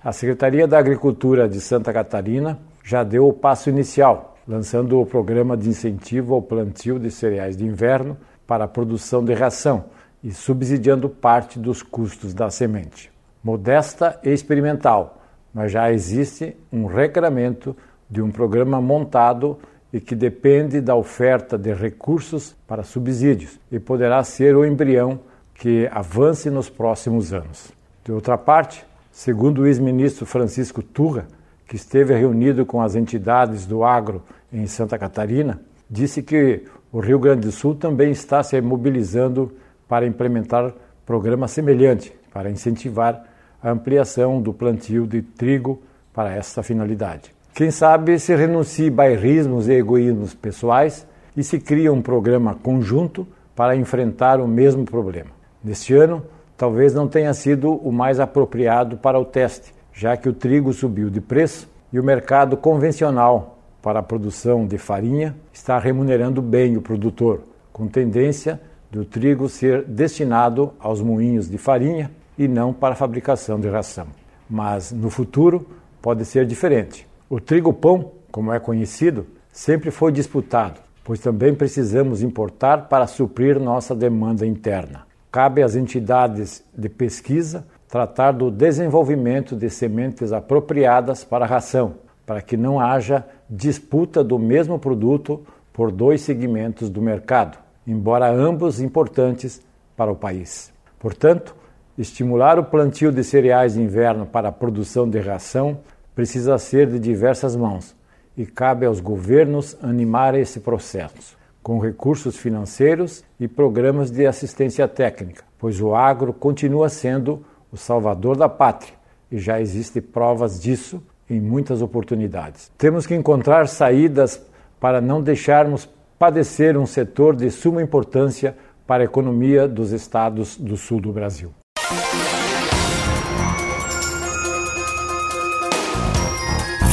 A 0.04 0.12
Secretaria 0.12 0.68
da 0.68 0.80
Agricultura 0.80 1.48
de 1.48 1.62
Santa 1.62 1.94
Catarina 1.94 2.60
já 2.84 3.04
deu 3.04 3.28
o 3.28 3.34
passo 3.34 3.70
inicial, 3.70 4.36
lançando 4.48 5.00
o 5.00 5.06
programa 5.06 5.56
de 5.56 5.70
incentivo 5.70 6.34
ao 6.34 6.42
plantio 6.42 7.00
de 7.00 7.12
cereais 7.12 7.56
de 7.56 7.66
inverno 7.66 8.18
para 8.46 8.66
a 8.66 8.68
produção 8.68 9.24
de 9.24 9.34
ração 9.34 9.86
e 10.24 10.32
subsidiando 10.32 11.08
parte 11.08 11.60
dos 11.60 11.84
custos 11.84 12.34
da 12.34 12.50
semente. 12.50 13.12
Modesta 13.44 14.20
e 14.24 14.32
experimental, 14.32 15.22
mas 15.54 15.72
já 15.72 15.92
existe 15.92 16.58
um 16.72 16.86
regramento 16.86 17.76
de 18.10 18.22
um 18.22 18.32
programa 18.32 18.82
montado 18.82 19.58
e 19.96 20.02
que 20.02 20.14
depende 20.14 20.82
da 20.82 20.94
oferta 20.94 21.58
de 21.58 21.74
recursos 21.74 22.54
para 22.68 22.84
subsídios 22.84 23.58
e 23.72 23.80
poderá 23.80 24.22
ser 24.26 24.54
o 24.54 24.66
embrião 24.66 25.22
que 25.54 25.88
avance 25.90 26.50
nos 26.50 26.70
próximos 26.70 27.32
anos. 27.32 27.72
De 28.04 28.12
outra 28.12 28.38
parte, 28.38 28.86
segundo 29.10 29.62
o 29.62 29.66
ex-ministro 29.66 30.26
Francisco 30.26 30.84
Turra, 30.84 31.26
que 31.66 31.78
esteve 31.78 32.14
reunido 32.14 32.66
com 32.66 32.82
as 32.82 32.94
entidades 32.94 33.66
do 33.66 33.86
agro 33.86 34.22
em 34.52 34.68
Santa 34.68 34.98
Catarina, 35.00 35.62
disse 35.90 36.22
que 36.22 36.66
o 36.92 37.00
Rio 37.00 37.18
Grande 37.18 37.48
do 37.48 37.52
Sul 37.54 37.74
também 37.74 38.12
está 38.12 38.44
se 38.44 38.60
mobilizando 38.60 39.50
para 39.88 40.06
implementar 40.06 40.74
programa 41.06 41.48
semelhante 41.48 42.14
para 42.34 42.52
incentivar 42.52 43.24
a 43.64 43.72
ampliação 43.72 44.42
do 44.42 44.54
plantio 44.54 45.08
de 45.08 45.22
trigo 45.22 45.82
para 46.14 46.36
essa 46.36 46.62
finalidade. 46.62 47.35
Quem 47.56 47.72
sabe 47.72 48.20
se 48.20 48.36
renuncie 48.36 48.90
bairrismos 48.90 49.70
e 49.70 49.72
egoísmos 49.72 50.34
pessoais 50.34 51.08
e 51.38 51.42
se 51.42 51.58
cria 51.58 51.94
um 51.94 52.02
programa 52.02 52.54
conjunto 52.54 53.26
para 53.56 53.78
enfrentar 53.78 54.42
o 54.42 54.48
mesmo 54.48 54.84
problema. 54.84 55.30
Neste 55.64 55.94
ano, 55.94 56.22
talvez 56.58 56.94
não 56.94 57.08
tenha 57.08 57.34
sido 57.34 57.72
o 57.72 57.94
mais 57.94 58.20
apropriado 58.20 58.98
para 58.98 59.18
o 59.18 59.24
teste, 59.24 59.74
já 59.94 60.18
que 60.18 60.28
o 60.28 60.34
trigo 60.34 60.74
subiu 60.74 61.10
de 61.10 61.22
preço 61.22 61.70
e 61.94 61.98
o 61.98 62.04
mercado 62.04 62.58
convencional 62.58 63.58
para 63.82 64.00
a 64.00 64.04
produção 64.04 64.68
de 64.68 64.78
farinha 64.78 65.34
está 65.54 65.80
remunerando 65.80 66.42
bem 66.42 66.76
o 66.76 66.82
produtor, 66.82 67.44
com 67.72 67.88
tendência 67.88 68.60
do 68.92 69.06
trigo 69.06 69.48
ser 69.48 69.86
destinado 69.86 70.74
aos 70.78 71.02
moinhos 71.02 71.50
de 71.50 71.58
farinha 71.58 72.12
e 72.38 72.50
não 72.50 72.74
para 72.74 72.96
a 72.96 72.98
fabricação 72.98 73.58
de 73.58 73.70
ração. 73.70 74.08
Mas 74.50 74.92
no 74.92 75.10
futuro 75.10 75.66
pode 76.02 76.26
ser 76.26 76.46
diferente. 76.46 77.08
O 77.28 77.40
trigo 77.40 77.74
pão, 77.74 78.12
como 78.32 78.54
é 78.54 78.60
conhecido, 78.60 79.26
sempre 79.52 79.90
foi 79.90 80.12
disputado, 80.12 80.80
pois 81.04 81.20
também 81.20 81.56
precisamos 81.56 82.22
importar 82.22 82.88
para 82.88 83.08
suprir 83.08 83.60
nossa 83.60 83.96
demanda 83.96 84.46
interna. 84.46 85.08
Cabe 85.32 85.64
às 85.64 85.76
entidades 85.76 86.64
de 86.78 86.88
pesquisa 86.88 87.66
tratar 87.88 88.32
do 88.32 88.52
desenvolvimento 88.52 89.56
de 89.56 89.72
sementes 89.72 90.32
apropriadas 90.32 91.24
para 91.24 91.46
a 91.46 91.48
ração, 91.48 91.96
para 92.28 92.44
que 92.44 92.56
não 92.56 92.80
haja 92.80 93.26
disputa 93.50 94.24
do 94.24 94.38
mesmo 94.38 94.78
produto 94.78 95.42
por 95.74 95.92
dois 95.92 96.22
segmentos 96.22 96.92
do 96.92 97.02
mercado, 97.02 97.58
embora 97.88 98.32
ambos 98.32 98.80
importantes 98.80 99.64
para 99.98 100.12
o 100.12 100.16
país. 100.16 100.72
Portanto, 101.00 101.56
estimular 101.98 102.60
o 102.60 102.66
plantio 102.66 103.12
de 103.12 103.24
cereais 103.24 103.74
de 103.74 103.82
inverno 103.82 104.28
para 104.28 104.50
a 104.50 104.52
produção 104.52 105.10
de 105.10 105.20
ração 105.20 105.80
precisa 106.16 106.58
ser 106.58 106.88
de 106.88 106.98
diversas 106.98 107.56
mãos 107.56 107.96
e 108.38 108.46
cabe 108.46 108.86
aos 108.86 109.00
governos 109.00 109.78
animar 109.82 110.34
esse 110.34 110.62
processo, 110.62 111.38
com 111.62 111.78
recursos 111.78 112.38
financeiros 112.38 113.24
e 113.40 113.48
programas 113.48 114.10
de 114.10 114.26
assistência 114.26 114.88
técnica, 114.88 115.44
pois 115.60 115.82
o 115.82 115.94
agro 115.94 116.34
continua 116.34 116.90
sendo 116.90 117.46
o 117.72 117.78
salvador 117.78 118.38
da 118.38 118.48
pátria 118.48 118.94
e 119.32 119.38
já 119.38 119.60
existem 119.60 120.02
provas 120.02 120.62
disso 120.62 121.04
em 121.30 121.42
muitas 121.42 121.82
oportunidades. 121.82 122.72
Temos 122.78 123.06
que 123.06 123.16
encontrar 123.16 123.68
saídas 123.68 124.42
para 124.80 125.02
não 125.02 125.22
deixarmos 125.22 125.90
padecer 126.18 126.78
um 126.78 126.86
setor 126.86 127.36
de 127.36 127.50
suma 127.50 127.82
importância 127.82 128.56
para 128.86 129.04
a 129.04 129.06
economia 129.06 129.68
dos 129.68 129.92
estados 129.92 130.58
do 130.58 130.78
sul 130.78 131.02
do 131.02 131.12
Brasil. 131.12 131.52